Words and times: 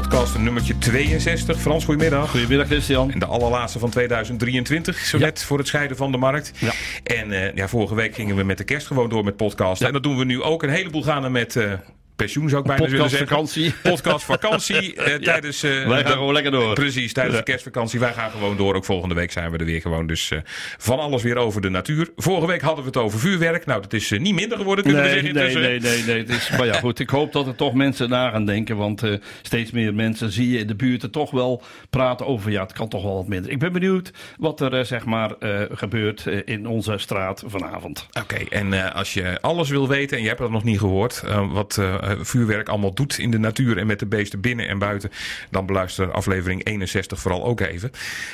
podcast 0.00 0.38
nummertje 0.38 0.78
62. 0.78 1.60
Frans, 1.60 1.84
goedemiddag. 1.84 2.30
Goedemiddag 2.30 2.66
Christian. 2.66 3.10
En 3.12 3.18
de 3.18 3.26
allerlaatste 3.26 3.78
van 3.78 3.90
2023, 3.90 4.98
zo 4.98 5.18
Ja. 5.18 5.24
net 5.24 5.44
voor 5.44 5.58
het 5.58 5.66
scheiden 5.66 5.96
van 5.96 6.12
de 6.12 6.18
markt. 6.18 6.52
Ja. 6.58 6.72
En 7.02 7.32
eh, 7.32 7.54
ja, 7.54 7.68
vorige 7.68 7.94
week 7.94 8.14
gingen 8.14 8.36
we 8.36 8.42
met 8.42 8.58
de 8.58 8.64
kerst 8.64 8.86
gewoon 8.86 9.08
door 9.08 9.24
met 9.24 9.36
podcasten. 9.36 9.86
En 9.86 9.92
dat 9.92 10.02
doen 10.02 10.18
we 10.18 10.24
nu 10.24 10.42
ook. 10.42 10.62
Een 10.62 10.68
heleboel 10.70 11.02
gaan 11.02 11.24
er 11.24 11.30
met 11.30 11.56
eh, 11.56 11.72
pensioen, 12.20 12.48
zou 12.48 12.60
ik 12.60 12.66
bijna 12.66 12.88
willen 12.88 13.10
zeggen. 13.10 13.28
Podcastvakantie. 13.28 13.74
Podcastvakantie. 13.90 14.94
eh, 14.94 15.14
tijdens, 15.32 15.62
eh, 15.62 15.86
Wij 15.88 16.02
gaan 16.04 16.12
gewoon 16.12 16.32
lekker 16.32 16.52
door. 16.52 16.74
Precies, 16.74 17.12
tijdens 17.12 17.36
de 17.36 17.42
kerstvakantie. 17.42 18.00
Wij 18.00 18.12
gaan 18.12 18.30
gewoon 18.30 18.56
door. 18.56 18.74
Ook 18.74 18.84
volgende 18.84 19.14
week 19.14 19.32
zijn 19.32 19.50
we 19.50 19.58
er 19.58 19.64
weer 19.64 19.80
gewoon. 19.80 20.06
Dus 20.06 20.30
eh, 20.30 20.38
van 20.78 20.98
alles 20.98 21.22
weer 21.22 21.36
over 21.36 21.60
de 21.60 21.68
natuur. 21.68 22.10
Vorige 22.16 22.46
week 22.46 22.60
hadden 22.60 22.84
we 22.84 22.90
het 22.90 22.96
over 22.98 23.18
vuurwerk. 23.18 23.66
Nou, 23.66 23.80
dat 23.82 23.92
is 23.92 24.10
niet 24.10 24.34
minder 24.34 24.58
geworden, 24.58 24.84
kunnen 24.84 25.02
we 25.02 25.08
Nee, 25.08 25.18
zeggen 25.18 25.34
nee, 25.34 25.54
nee, 25.54 25.80
nee, 25.80 26.02
nee. 26.04 26.18
Het 26.18 26.28
is, 26.28 26.50
maar 26.50 26.66
ja, 26.66 26.78
goed. 26.78 26.98
Ik 26.98 27.10
hoop 27.10 27.32
dat 27.32 27.46
er 27.46 27.54
toch 27.54 27.74
mensen 27.74 28.08
na 28.08 28.30
gaan 28.30 28.44
denken. 28.44 28.76
Want 28.76 29.02
steeds 29.42 29.70
meer 29.70 29.94
mensen 29.94 30.32
zie 30.32 30.50
je 30.50 30.58
in 30.58 30.66
de 30.66 30.74
buurten 30.74 31.10
toch 31.10 31.30
wel 31.30 31.62
praten 31.90 32.26
over. 32.26 32.50
Ja, 32.50 32.62
het 32.62 32.72
kan 32.72 32.88
toch 32.88 33.02
wel 33.02 33.14
wat 33.14 33.28
minder. 33.28 33.50
Ik 33.50 33.58
ben 33.58 33.72
benieuwd 33.72 34.10
wat 34.38 34.60
er 34.60 34.86
zeg 34.86 35.04
maar 35.04 35.30
gebeurt 35.72 36.26
in 36.44 36.66
onze 36.66 36.98
straat 36.98 37.42
vanavond. 37.46 38.06
Oké, 38.22 38.36
en 38.48 38.92
als 38.92 39.14
je 39.14 39.40
alles 39.40 39.68
wil 39.68 39.88
weten 39.88 40.16
en 40.16 40.22
je 40.22 40.28
hebt 40.28 40.40
dat 40.40 40.50
nog 40.50 40.64
niet 40.64 40.78
gehoord, 40.78 41.22
eh, 41.26 41.52
wat 41.52 41.80
vuurwerk 42.20 42.68
allemaal 42.68 42.94
doet 42.94 43.18
in 43.18 43.30
de 43.30 43.38
natuur 43.38 43.78
en 43.78 43.86
met 43.86 43.98
de 43.98 44.06
beesten 44.06 44.40
binnen 44.40 44.68
en 44.68 44.78
buiten, 44.78 45.10
dan 45.50 45.66
beluister 45.66 46.10
aflevering 46.12 46.64
61 46.64 47.18
vooral 47.20 47.44
ook 47.44 47.60
even. 47.60 47.90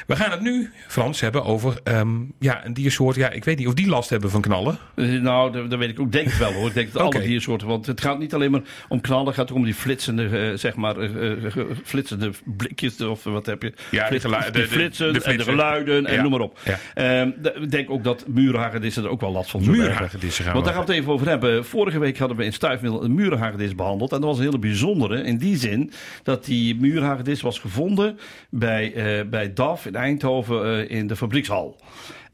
We 0.06 0.16
gaan 0.16 0.30
het 0.30 0.40
nu, 0.40 0.70
Frans, 0.88 1.20
hebben 1.20 1.44
over 1.44 1.80
ehm, 1.84 2.08
ja, 2.38 2.66
een 2.66 2.74
diersoort. 2.74 3.16
Ja, 3.16 3.30
ik 3.30 3.44
weet 3.44 3.58
niet 3.58 3.66
of 3.66 3.74
die 3.74 3.88
last 3.88 4.10
hebben 4.10 4.30
van 4.30 4.40
knallen. 4.40 4.78
Eh, 4.94 5.08
nou, 5.08 5.52
dat, 5.52 5.70
dat 5.70 5.78
weet 5.78 5.88
ik 5.90 6.00
ook. 6.00 6.12
Denk 6.12 6.26
ik 6.28 6.34
wel 6.34 6.52
hoor. 6.52 6.68
Ik 6.68 6.74
denk 6.74 6.92
dat 6.92 7.02
alle 7.02 7.20
diersoorten. 7.24 7.66
Want 7.68 7.86
het 7.86 8.00
gaat 8.00 8.18
niet 8.18 8.34
alleen 8.34 8.50
maar 8.50 8.62
om 8.88 9.00
knallen. 9.00 9.26
Het 9.26 9.34
gaat 9.34 9.50
ook 9.50 9.56
om 9.56 9.64
die 9.64 9.74
flitsende, 9.74 10.38
eh, 10.50 10.58
zeg 10.58 10.74
maar, 10.76 10.96
eh, 10.98 11.44
eh, 11.46 11.52
flitsende 11.84 12.30
blikjes. 12.44 13.00
Of 13.00 13.24
wat 13.24 13.46
heb 13.46 13.62
je? 13.62 13.72
Ja, 13.90 14.08
de- 14.08 14.18
de- 14.52 14.66
flitsen 14.68 15.12
de 15.12 15.22
en 15.22 15.36
de 15.36 15.42
geluiden 15.44 16.06
en 16.06 16.22
noem 16.22 16.30
maar 16.30 16.40
op. 16.40 16.58
Ja. 16.64 16.78
Ehm, 16.94 17.30
ik 17.62 17.70
denk 17.70 17.90
ook 17.90 18.04
dat 18.04 18.24
muurhagedissen 18.28 19.04
er 19.04 19.10
ook 19.10 19.20
wel 19.20 19.32
last 19.32 19.50
van 19.50 19.60
zullen 19.62 19.78
hebben. 19.78 19.94
Muurhagedissen 19.96 20.44
gaan 20.44 20.52
Want 20.52 20.64
daar 20.64 20.74
gaan 20.74 20.84
we 20.84 20.90
het 20.92 21.00
even 21.00 21.12
over 21.12 21.28
hebben. 21.28 21.64
Vorige 21.64 21.98
week 21.98 22.18
hadden 22.18 22.36
we 22.36 22.44
in 22.44 22.52
Stuifmiddel 22.52 23.04
een 23.04 23.14
muurhagedis 23.14 23.65
behandeld. 23.74 24.12
En 24.12 24.20
dat 24.20 24.28
was 24.28 24.38
een 24.38 24.44
hele 24.44 24.58
bijzondere 24.58 25.22
in 25.22 25.36
die 25.36 25.56
zin 25.56 25.92
dat 26.22 26.44
die 26.44 26.76
muurhagedis 26.76 27.40
was 27.40 27.58
gevonden 27.58 28.18
bij, 28.50 28.92
eh, 28.94 29.28
bij 29.28 29.52
DAF 29.52 29.86
in 29.86 29.94
Eindhoven 29.94 30.88
eh, 30.88 30.96
in 30.98 31.06
de 31.06 31.16
fabriekshal. 31.16 31.76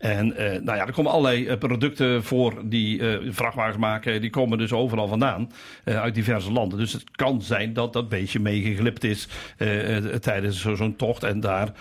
En 0.03 0.37
eh, 0.37 0.61
nou 0.61 0.79
ja, 0.79 0.87
er 0.87 0.93
komen 0.93 1.13
allerlei 1.13 1.47
eh, 1.47 1.59
producten 1.59 2.25
voor 2.25 2.55
die 2.65 3.01
eh, 3.01 3.19
vrachtwagens 3.33 3.77
maken. 3.77 4.21
Die 4.21 4.31
komen 4.31 4.59
dus 4.59 4.73
overal 4.73 5.09
vandaan, 5.09 5.51
uit 5.85 6.15
diverse 6.15 6.53
landen. 6.53 6.79
Dus 6.79 6.93
het 6.93 7.05
kan 7.11 7.43
zijn 7.43 7.73
dat 7.73 7.93
dat 7.93 8.09
beestje 8.09 8.41
meegeglipt 8.41 9.05
is 9.05 9.29
tijdens 10.21 10.61
zo- 10.61 10.75
zo'n 10.75 10.97
tocht. 10.97 11.23
En 11.23 11.41
daar 11.41 11.73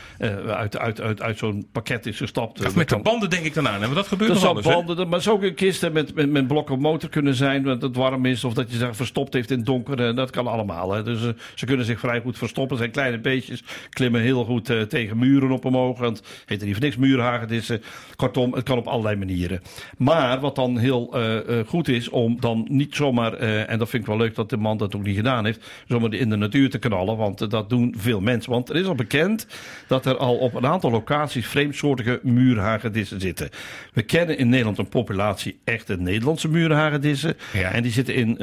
uit, 0.47 0.77
uit, 0.77 1.01
uit, 1.01 1.21
uit 1.21 1.37
zo'n 1.37 1.67
pakket 1.71 2.05
is 2.05 2.17
gestapt. 2.17 2.75
Met 2.75 2.89
de 2.89 2.99
banden 2.99 3.29
denk 3.29 3.45
ik 3.45 3.53
dan 3.53 3.67
aan. 3.67 3.79
Want 3.79 3.95
dat 3.95 4.07
gebeurt 4.07 4.33
dat 4.33 4.43
anders. 4.43 4.67
banden, 4.67 5.05
maar 5.05 5.13
het 5.13 5.23
zou 5.23 5.35
ook 5.35 5.43
een 5.43 5.53
kist 5.53 5.91
met, 5.91 6.15
met, 6.15 6.29
met 6.29 6.47
blokken 6.47 6.79
motor 6.79 7.09
kunnen 7.09 7.35
zijn, 7.35 7.63
dat 7.63 7.81
het 7.81 7.95
warm 7.95 8.25
is, 8.25 8.43
of 8.43 8.53
dat 8.53 8.71
je 8.71 8.77
ze 8.77 8.93
verstopt 8.93 9.33
heeft 9.33 9.51
in 9.51 9.57
het 9.57 9.65
donker. 9.65 10.15
Dat 10.15 10.29
kan 10.29 10.47
allemaal. 10.47 10.91
Hè. 10.91 11.03
Dus 11.03 11.19
ze 11.55 11.65
kunnen 11.65 11.85
zich 11.85 11.99
vrij 11.99 12.21
goed 12.21 12.37
verstoppen. 12.37 12.75
Het 12.77 12.79
zijn 12.79 12.91
kleine 12.91 13.19
beestjes, 13.19 13.63
klimmen 13.89 14.21
heel 14.21 14.45
goed 14.45 14.89
tegen 14.89 15.17
muren 15.17 15.51
op 15.51 15.65
omhoog. 15.65 15.99
Want 15.99 16.17
het 16.17 16.27
heet 16.45 16.59
er 16.59 16.65
niet 16.65 16.75
voor 16.75 16.83
niks 16.85 16.97
muurhagedissen. 16.97 17.81
Kortom, 18.15 18.53
het 18.53 18.63
kan 18.63 18.77
op 18.77 18.87
allerlei 18.87 19.15
manieren. 19.15 19.61
Maar 19.97 20.39
wat 20.39 20.55
dan 20.55 20.77
heel 20.77 21.13
eh, 21.13 21.59
eh, 21.59 21.67
goed 21.67 21.87
is, 21.87 22.09
om 22.09 22.37
dan 22.39 22.67
niet 22.69 22.95
zomaar, 22.95 23.33
eh, 23.33 23.69
en 23.69 23.79
dat 23.79 23.89
vind 23.89 24.03
ik 24.03 24.09
wel 24.09 24.17
leuk 24.17 24.35
dat 24.35 24.49
de 24.49 24.57
man 24.57 24.77
dat 24.77 24.95
ook 24.95 25.03
niet 25.03 25.15
gedaan 25.15 25.45
heeft, 25.45 25.69
zomaar 25.87 26.13
in 26.13 26.29
de 26.29 26.35
natuur 26.35 26.69
te 26.69 26.79
knallen. 26.79 27.17
Want 27.17 27.49
dat 27.51 27.69
doen 27.69 27.95
veel 27.97 28.21
mensen. 28.21 28.51
Want 28.51 28.69
er 28.69 28.75
is 28.75 28.85
al 28.85 28.95
bekend 28.95 29.47
dat 29.87 30.05
er 30.05 30.17
al 30.17 30.37
op 30.37 30.53
een 30.53 30.65
aantal 30.65 30.91
locaties 30.91 31.47
vreemdsoortige 31.47 32.19
muurhagedissen 32.23 33.21
zitten. 33.21 33.49
We 33.93 34.01
kennen 34.01 34.37
in 34.37 34.49
Nederland 34.49 34.77
een 34.77 34.89
populatie 34.89 35.59
echte 35.63 35.97
Nederlandse 35.97 36.49
muurhagedissen. 36.49 37.37
Ja. 37.53 37.71
En 37.71 37.83
die 37.83 37.91
zitten 37.91 38.15
in 38.15 38.37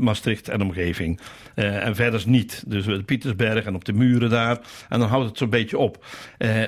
Maastricht 0.00 0.48
en 0.48 0.62
omgeving. 0.62 1.20
En 1.54 1.94
verder 1.94 2.22
niet. 2.26 2.64
Dus 2.66 2.84
de 2.84 3.02
Pietersberg 3.02 3.64
en 3.64 3.74
op 3.74 3.84
de 3.84 3.92
muren 3.92 4.30
daar. 4.30 4.58
En 4.88 4.98
dan 4.98 5.08
houdt 5.08 5.28
het 5.28 5.38
zo'n 5.38 5.50
beetje 5.50 5.78
op. 5.78 6.04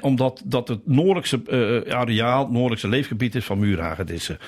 Omdat 0.00 0.42
dat 0.44 0.68
het 0.68 0.86
noordelijkse 0.86 1.40
areaal, 1.88 2.39
het 2.42 2.52
noordelijkse 2.52 2.88
leefgebied 2.88 3.34
is 3.34 3.44
van 3.44 3.58
muurhagedissen. 3.58 4.38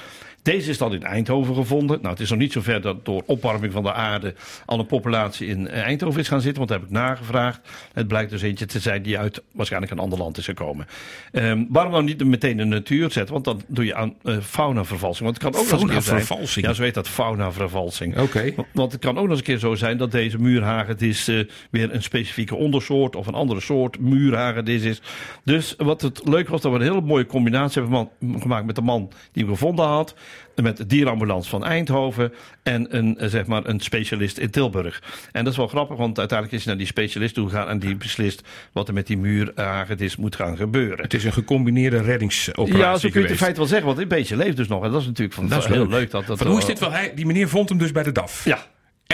Deze 0.42 0.70
is 0.70 0.78
dan 0.78 0.94
in 0.94 1.02
Eindhoven 1.02 1.54
gevonden. 1.54 1.98
Nou, 2.00 2.10
het 2.10 2.20
is 2.20 2.30
nog 2.30 2.38
niet 2.38 2.52
zover 2.52 2.80
dat 2.80 3.04
door 3.04 3.22
opwarming 3.26 3.72
van 3.72 3.82
de 3.82 3.92
aarde 3.92 4.34
al 4.64 4.78
een 4.78 4.86
populatie 4.86 5.46
in 5.46 5.68
eh, 5.68 5.82
Eindhoven 5.82 6.20
is 6.20 6.28
gaan 6.28 6.40
zitten. 6.40 6.58
Want 6.58 6.68
dat 6.68 6.80
heb 6.80 6.88
ik 6.88 6.94
nagevraagd. 6.94 7.60
Het 7.92 8.08
blijkt 8.08 8.30
dus 8.30 8.42
eentje 8.42 8.66
te 8.66 8.78
zijn 8.78 9.02
die 9.02 9.18
uit 9.18 9.42
waarschijnlijk 9.52 9.92
een 9.92 9.98
ander 9.98 10.18
land 10.18 10.38
is 10.38 10.44
gekomen. 10.44 10.86
Ehm, 11.32 11.64
waarom 11.68 11.92
nou 11.92 12.04
niet 12.04 12.24
meteen 12.24 12.56
de 12.56 12.64
natuur 12.64 13.10
zetten? 13.10 13.32
Want 13.32 13.44
dan 13.44 13.62
doe 13.66 13.84
je 13.84 13.94
aan 13.94 14.14
eh, 14.22 14.36
faunavervalsing. 14.40 15.24
Want 15.24 15.42
het 15.42 15.52
kan 15.52 15.62
ook 15.62 15.70
nog 15.70 15.80
eens 15.80 15.82
een 16.08 16.16
keer 16.16 16.46
zijn. 16.46 16.64
Ja, 16.64 16.72
zo 16.72 16.82
heet 16.82 16.94
dat 16.94 17.08
faunavervalsing. 17.08 18.18
Oké. 18.18 18.54
Want 18.72 18.92
het 18.92 19.00
kan 19.00 19.16
ook 19.16 19.22
nog 19.22 19.30
eens 19.30 19.38
een 19.38 19.44
keer 19.44 19.58
zo 19.58 19.74
zijn 19.74 19.96
dat 19.96 20.10
deze 20.10 20.38
muurhagedis 20.38 21.28
eh 21.28 21.40
weer 21.70 21.94
een 21.94 22.02
specifieke 22.02 22.54
ondersoort 22.54 23.16
of 23.16 23.26
een 23.26 23.34
andere 23.34 23.60
soort 23.60 24.00
muurhagedis 24.00 24.82
is. 24.82 25.02
Dus 25.44 25.74
wat 25.78 26.00
het 26.00 26.20
leuk 26.24 26.48
was, 26.48 26.60
dat 26.60 26.72
we 26.72 26.78
een 26.78 26.84
hele 26.84 27.00
mooie 27.00 27.26
combinatie 27.26 27.82
hebben 27.82 28.08
gemaakt 28.40 28.66
met 28.66 28.74
de 28.74 28.82
man 28.82 29.10
die 29.32 29.42
hem 29.44 29.52
gevonden 29.52 29.86
had. 29.86 30.14
Met 30.62 30.76
de 30.76 30.86
dierenambulance 30.86 31.50
van 31.50 31.64
Eindhoven 31.64 32.32
en 32.62 32.96
een, 32.96 33.18
eh, 33.18 33.28
zeg 33.28 33.46
maar, 33.46 33.66
een 33.66 33.80
specialist 33.80 34.38
in 34.38 34.50
Tilburg. 34.50 35.02
En 35.32 35.44
dat 35.44 35.52
is 35.52 35.58
wel 35.58 35.68
grappig, 35.68 35.96
want 35.96 36.18
uiteindelijk 36.18 36.58
is 36.58 36.64
hij 36.64 36.74
naar 36.74 36.82
die 36.84 36.92
specialist 36.92 37.34
toe 37.34 37.48
gegaan 37.48 37.68
en 37.68 37.78
die 37.78 37.96
beslist 37.96 38.42
wat 38.72 38.88
er 38.88 38.94
met 38.94 39.06
die 39.06 39.18
muurhagedis 39.18 40.16
moet 40.16 40.36
gaan 40.36 40.56
gebeuren. 40.56 41.00
Het 41.02 41.14
is 41.14 41.24
een 41.24 41.32
gecombineerde 41.32 42.00
reddingsoperatie 42.02 42.78
Ja, 42.78 42.96
zo 42.96 43.08
kun 43.08 43.20
je 43.20 43.20
het 43.20 43.30
in 43.30 43.36
feite 43.42 43.58
wel 43.58 43.66
zeggen, 43.68 43.86
want 43.86 43.98
dit 43.98 44.08
beestje 44.08 44.36
leeft 44.36 44.56
dus 44.56 44.68
nog. 44.68 44.84
En 44.84 44.90
dat 44.90 45.00
is 45.00 45.06
natuurlijk 45.06 45.34
van, 45.34 45.48
Dat 45.48 45.58
is 45.58 45.66
heel 45.66 45.78
leuk. 45.78 45.90
leuk. 45.90 46.10
dat, 46.10 46.26
dat 46.26 46.38
Van, 46.38 46.46
hoe 46.46 46.58
is 46.58 46.64
dit 46.64 46.78
wel? 46.78 46.92
Hij, 46.92 47.12
die 47.14 47.26
meneer 47.26 47.48
vond 47.48 47.68
hem 47.68 47.78
dus 47.78 47.92
bij 47.92 48.02
de 48.02 48.12
DAF. 48.12 48.44
Ja. 48.44 48.58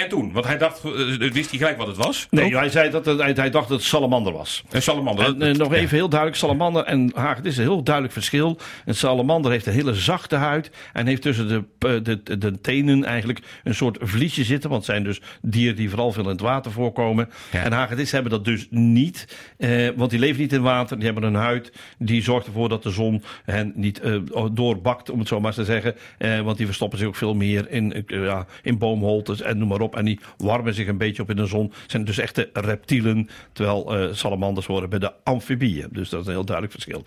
En 0.02 0.08
toen? 0.08 0.32
Want 0.32 0.46
hij 0.46 0.58
dacht, 0.58 0.84
eh, 0.84 1.30
wist 1.32 1.50
hij 1.50 1.58
gelijk 1.58 1.76
wat 1.76 1.86
het 1.86 1.96
was? 1.96 2.26
Nee, 2.30 2.56
hij, 2.56 2.68
zei 2.68 2.90
dat 2.90 3.06
het, 3.06 3.36
hij, 3.36 3.50
dacht 3.50 3.68
dat 3.68 3.78
het 3.78 3.82
salamander 3.82 4.32
was. 4.32 4.64
Een 4.70 4.82
salamander. 4.82 5.24
En, 5.24 5.42
eh, 5.42 5.54
nog 5.54 5.72
even 5.72 5.96
heel 5.96 6.08
duidelijk, 6.08 6.40
salamander 6.40 6.84
en 6.84 7.12
hagedis 7.14 7.52
is 7.52 7.58
een 7.58 7.64
heel 7.64 7.82
duidelijk 7.82 8.14
verschil. 8.14 8.58
Een 8.84 8.94
salamander 8.94 9.50
heeft 9.50 9.66
een 9.66 9.72
hele 9.72 9.94
zachte 9.94 10.36
huid 10.36 10.70
en 10.92 11.06
heeft 11.06 11.22
tussen 11.22 11.48
de, 11.48 11.64
eh, 11.78 12.02
de, 12.02 12.22
de, 12.22 12.38
de 12.38 12.60
tenen 12.60 13.04
eigenlijk 13.04 13.40
een 13.64 13.74
soort 13.74 13.98
vliesje 14.00 14.44
zitten. 14.44 14.70
Want 14.70 14.86
het 14.86 14.90
zijn 14.90 15.04
dus 15.04 15.20
dieren 15.42 15.76
die 15.76 15.88
vooral 15.88 16.12
veel 16.12 16.22
in 16.22 16.28
het 16.28 16.40
water 16.40 16.72
voorkomen. 16.72 17.28
Ja. 17.52 17.64
En 17.64 17.72
hagedis 17.72 18.10
hebben 18.10 18.30
dat 18.30 18.44
dus 18.44 18.66
niet, 18.70 19.36
eh, 19.56 19.88
want 19.96 20.10
die 20.10 20.18
leven 20.18 20.40
niet 20.40 20.52
in 20.52 20.62
water. 20.62 20.96
Die 20.96 21.04
hebben 21.04 21.24
een 21.24 21.34
huid 21.34 21.72
die 21.98 22.22
zorgt 22.22 22.46
ervoor 22.46 22.68
dat 22.68 22.82
de 22.82 22.90
zon 22.90 23.22
hen 23.44 23.72
niet 23.74 24.00
eh, 24.00 24.16
doorbakt, 24.52 25.10
om 25.10 25.18
het 25.18 25.28
zo 25.28 25.40
maar 25.40 25.52
te 25.52 25.64
zeggen. 25.64 25.94
Eh, 26.18 26.40
want 26.40 26.56
die 26.56 26.66
verstoppen 26.66 26.98
zich 26.98 27.08
ook 27.08 27.16
veel 27.16 27.34
meer 27.34 27.70
in, 27.70 28.04
ja, 28.06 28.46
in 28.62 28.78
boomholtes 28.78 29.40
en 29.40 29.58
noem 29.58 29.68
maar 29.68 29.80
op. 29.80 29.87
En 29.94 30.04
die 30.04 30.20
warmen 30.36 30.74
zich 30.74 30.86
een 30.86 30.98
beetje 30.98 31.22
op 31.22 31.30
in 31.30 31.36
de 31.36 31.46
zon. 31.46 31.72
Zijn 31.86 32.04
dus 32.04 32.18
echte 32.18 32.50
reptielen, 32.52 33.28
terwijl 33.52 33.96
eh, 33.96 34.14
salamanders 34.14 34.66
horen 34.66 34.90
bij 34.90 34.98
de 34.98 35.12
amfibieën. 35.24 35.88
Dus 35.92 36.08
dat 36.08 36.20
is 36.20 36.26
een 36.26 36.32
heel 36.32 36.44
duidelijk 36.44 36.74
verschil. 36.74 37.04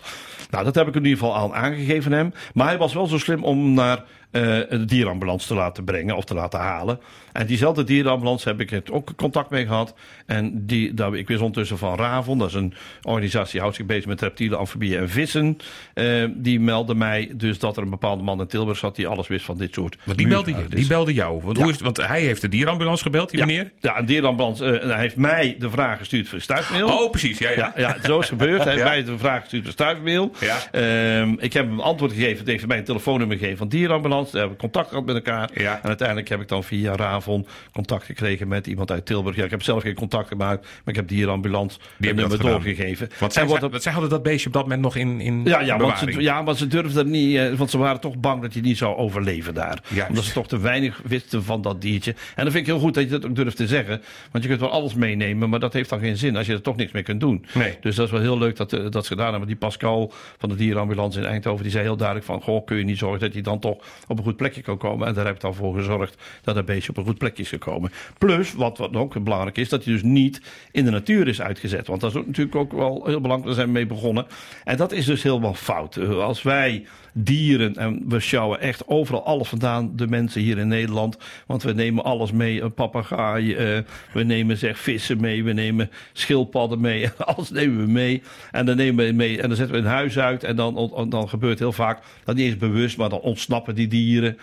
Nou, 0.50 0.64
dat 0.64 0.74
heb 0.74 0.88
ik 0.88 0.94
in 0.94 1.04
ieder 1.04 1.18
geval 1.18 1.34
al 1.34 1.54
aangegeven 1.54 2.12
hem. 2.12 2.32
Maar 2.54 2.66
hij 2.66 2.78
was 2.78 2.94
wel 2.94 3.06
zo 3.06 3.18
slim 3.18 3.44
om 3.44 3.74
naar 3.74 4.04
eh, 4.32 4.42
de 4.70 4.84
dierenambulance 4.84 5.46
te 5.46 5.54
laten 5.54 5.84
brengen 5.84 6.16
of 6.16 6.24
te 6.24 6.34
laten 6.34 6.60
halen. 6.60 7.00
En 7.32 7.46
diezelfde 7.46 7.84
dierenambulance 7.84 8.48
heb 8.48 8.60
ik 8.60 8.70
het 8.70 8.90
ook 8.90 9.12
contact 9.16 9.50
mee 9.50 9.66
gehad. 9.66 9.94
En 10.26 10.66
die, 10.66 10.94
daar, 10.94 11.14
ik 11.16 11.28
wist 11.28 11.40
ondertussen 11.40 11.78
van 11.78 11.96
Ravon, 11.96 12.38
dat 12.38 12.48
is 12.48 12.54
een 12.54 12.74
organisatie 13.02 13.50
die 13.52 13.60
houdt 13.60 13.76
zich 13.76 13.86
bezig 13.86 14.06
met 14.06 14.20
reptielen, 14.20 14.58
amfibieën 14.58 14.98
en 14.98 15.08
vissen. 15.08 15.56
Eh, 15.94 16.24
die 16.34 16.60
meldde 16.60 16.94
mij 16.94 17.30
dus 17.34 17.58
dat 17.58 17.76
er 17.76 17.82
een 17.82 17.90
bepaalde 17.90 18.22
man 18.22 18.40
in 18.40 18.46
Tilburg 18.46 18.78
zat 18.78 18.96
die 18.96 19.06
alles 19.06 19.28
wist 19.28 19.44
van 19.44 19.58
dit 19.58 19.74
soort. 19.74 19.96
Want 20.04 20.18
die 20.18 20.28
belde, 20.28 20.44
je, 20.44 20.50
muurhagedis. 20.52 20.80
die 20.80 20.88
belde 20.88 21.12
jou. 21.12 21.40
Want, 21.42 21.56
hoe 21.58 21.70
is, 21.70 21.80
want 21.80 21.96
hij 22.06 22.20
heeft 22.20 22.40
de 22.40 22.48
dierambulance 22.48 23.02
gebeld, 23.02 23.30
die 23.30 23.38
Ja, 23.38 23.46
meneer. 23.46 23.72
ja, 23.80 23.98
een 23.98 24.06
dierenambulance. 24.06 24.78
eh, 24.78 24.88
hij 24.90 25.00
heeft 25.00 25.16
mij 25.16 25.56
de 25.58 25.70
vraag 25.70 25.98
gestuurd 25.98 26.28
voor 26.28 26.38
de 26.38 26.44
stuifmail. 26.44 26.86
Oh, 26.88 27.10
precies. 27.10 27.38
Ja, 27.38 27.50
ja. 27.50 27.56
Ja, 27.56 27.72
ja, 27.76 27.96
zo 28.04 28.18
is 28.18 28.28
het 28.30 28.38
gebeurd. 28.40 28.64
Hij 28.64 28.72
heeft 28.72 28.84
mij 28.92 29.04
de 29.04 29.18
vraag 29.18 29.40
gestuurd 29.40 29.62
voor 29.64 29.72
stuifmail. 29.72 30.32
Ja. 30.40 30.56
Ehm, 30.70 31.34
ik 31.38 31.52
heb 31.52 31.64
hem 31.64 31.72
een 31.72 31.80
antwoord 31.84 32.12
gegeven. 32.12 32.38
Het 32.38 32.46
heeft 32.46 32.66
mij 32.66 32.78
een 32.78 32.84
telefoonnummer 32.84 33.36
gegeven 33.36 33.58
van 33.58 33.68
dierenambulance. 33.68 34.21
Hebben 34.30 34.50
we 34.50 34.56
contact 34.56 34.88
gehad 34.88 35.04
met 35.04 35.14
elkaar. 35.14 35.50
Ja. 35.54 35.76
En 35.82 35.88
uiteindelijk 35.88 36.28
heb 36.28 36.40
ik 36.40 36.48
dan 36.48 36.64
via 36.64 36.96
Ravon 36.96 37.46
contact 37.72 38.04
gekregen 38.04 38.48
met 38.48 38.66
iemand 38.66 38.90
uit 38.90 39.06
Tilburg. 39.06 39.36
Ja, 39.36 39.44
ik 39.44 39.50
heb 39.50 39.62
zelf 39.62 39.82
geen 39.82 39.94
contact 39.94 40.28
gemaakt, 40.28 40.60
maar 40.62 40.80
ik 40.86 40.96
heb 40.96 41.08
Die 41.08 42.06
hebben 42.06 42.28
dat 42.28 42.38
nummer 42.38 42.38
doorgegeven. 42.38 43.08
Want 43.18 43.32
zij, 43.32 43.46
zij- 43.80 43.92
hadden 43.92 44.10
dat 44.10 44.22
beestje 44.22 44.46
op 44.46 44.52
dat 44.52 44.62
moment 44.62 44.80
nog 44.80 44.96
in, 44.96 45.20
in 45.20 45.44
ja, 45.44 45.60
ja, 45.60 45.78
want 45.78 45.98
ze, 45.98 46.20
ja, 46.20 46.42
maar 46.42 46.56
ze 46.56 46.66
durfden 46.66 47.10
niet, 47.10 47.36
eh, 47.36 47.52
want 47.52 47.70
ze 47.70 47.78
waren 47.78 48.00
toch 48.00 48.16
bang 48.16 48.42
dat 48.42 48.52
hij 48.52 48.62
niet 48.62 48.78
zou 48.78 48.96
overleven 48.96 49.54
daar. 49.54 49.82
Juist. 49.88 50.08
Omdat 50.08 50.24
ze 50.24 50.32
toch 50.32 50.48
te 50.48 50.58
weinig 50.60 51.00
wisten 51.04 51.44
van 51.44 51.62
dat 51.62 51.80
diertje. 51.80 52.10
En 52.10 52.44
dat 52.44 52.52
vind 52.52 52.66
ik 52.66 52.72
heel 52.72 52.78
goed 52.80 52.94
dat 52.94 53.04
je 53.04 53.10
dat 53.10 53.26
ook 53.26 53.36
durft 53.36 53.56
te 53.56 53.66
zeggen. 53.66 54.02
Want 54.30 54.44
je 54.44 54.50
kunt 54.50 54.60
wel 54.60 54.70
alles 54.70 54.94
meenemen, 54.94 55.48
maar 55.48 55.60
dat 55.60 55.72
heeft 55.72 55.90
dan 55.90 56.00
geen 56.00 56.16
zin 56.16 56.36
als 56.36 56.46
je 56.46 56.52
er 56.52 56.62
toch 56.62 56.76
niks 56.76 56.92
mee 56.92 57.02
kunt 57.02 57.20
doen. 57.20 57.44
Nee. 57.54 57.76
Dus 57.80 57.96
dat 57.96 58.06
is 58.06 58.12
wel 58.12 58.20
heel 58.20 58.38
leuk 58.38 58.56
dat, 58.56 58.70
dat 58.70 59.06
ze 59.06 59.12
gedaan 59.12 59.30
hebben. 59.30 59.48
Die 59.48 59.56
Pascal 59.56 60.12
van 60.38 60.48
de 60.48 60.54
dierenambulance 60.54 61.18
in 61.18 61.26
Eindhoven, 61.26 61.62
die 61.62 61.72
zei 61.72 61.84
heel 61.84 61.96
duidelijk 61.96 62.26
van, 62.26 62.40
goh, 62.42 62.66
kun 62.66 62.76
je 62.76 62.84
niet 62.84 62.98
zorgen 62.98 63.20
dat 63.20 63.32
hij 63.32 63.42
dan 63.42 63.58
toch 63.58 63.84
op 64.12 64.18
een 64.18 64.24
goed 64.24 64.36
plekje 64.36 64.62
kan 64.62 64.78
komen. 64.78 65.06
En 65.06 65.14
daar 65.14 65.24
heb 65.24 65.34
ik 65.34 65.40
dan 65.40 65.54
voor 65.54 65.74
gezorgd 65.74 66.22
dat 66.42 66.54
dat 66.54 66.64
beestje 66.64 66.90
op 66.90 66.96
een 66.96 67.04
goed 67.04 67.18
plekje 67.18 67.42
is 67.42 67.48
gekomen. 67.48 67.90
Plus, 68.18 68.52
wat, 68.52 68.78
wat 68.78 68.96
ook 68.96 69.22
belangrijk 69.22 69.58
is, 69.58 69.68
dat 69.68 69.84
hij 69.84 69.92
dus 69.92 70.02
niet 70.02 70.40
in 70.72 70.84
de 70.84 70.90
natuur 70.90 71.28
is 71.28 71.40
uitgezet. 71.40 71.86
Want 71.86 72.00
dat 72.00 72.10
is 72.10 72.16
ook 72.16 72.26
natuurlijk 72.26 72.56
ook 72.56 72.72
wel 72.72 73.02
heel 73.06 73.20
belangrijk, 73.20 73.44
daar 73.44 73.54
zijn 73.54 73.66
we 73.66 73.72
mee 73.72 73.86
begonnen. 73.86 74.26
En 74.64 74.76
dat 74.76 74.92
is 74.92 75.04
dus 75.04 75.22
helemaal 75.22 75.54
fout. 75.54 75.98
Als 75.98 76.42
wij 76.42 76.86
dieren. 77.12 77.76
En 77.76 78.02
we 78.08 78.20
sjouwen 78.20 78.60
echt 78.60 78.86
overal 78.86 79.24
alles 79.24 79.48
vandaan, 79.48 79.96
de 79.96 80.06
mensen 80.06 80.40
hier 80.40 80.58
in 80.58 80.68
Nederland. 80.68 81.16
Want 81.46 81.62
we 81.62 81.72
nemen 81.72 82.04
alles 82.04 82.32
mee, 82.32 82.62
een 82.62 82.74
papegaai, 82.74 83.76
uh, 83.76 83.82
we 84.12 84.22
nemen 84.22 84.56
zeg 84.56 84.78
vissen 84.78 85.20
mee, 85.20 85.44
we 85.44 85.52
nemen 85.52 85.90
schildpadden 86.12 86.80
mee. 86.80 87.10
Alles 87.18 87.50
nemen 87.50 87.84
we 87.84 87.90
mee. 87.90 88.22
En 88.50 88.66
dan 88.66 88.76
nemen 88.76 89.06
we 89.06 89.12
mee 89.12 89.40
en 89.40 89.48
dan 89.48 89.56
zetten 89.56 89.76
we 89.76 89.82
een 89.82 89.88
huis 89.88 90.18
uit. 90.18 90.44
En 90.44 90.56
dan, 90.56 91.06
dan 91.08 91.28
gebeurt 91.28 91.58
heel 91.58 91.72
vaak, 91.72 92.02
dat 92.24 92.36
niet 92.36 92.46
eens 92.46 92.56
bewust, 92.56 92.96
maar 92.96 93.08
dan 93.08 93.20
ontsnappen 93.20 93.74
die 93.74 93.88
dieren. 93.88 94.38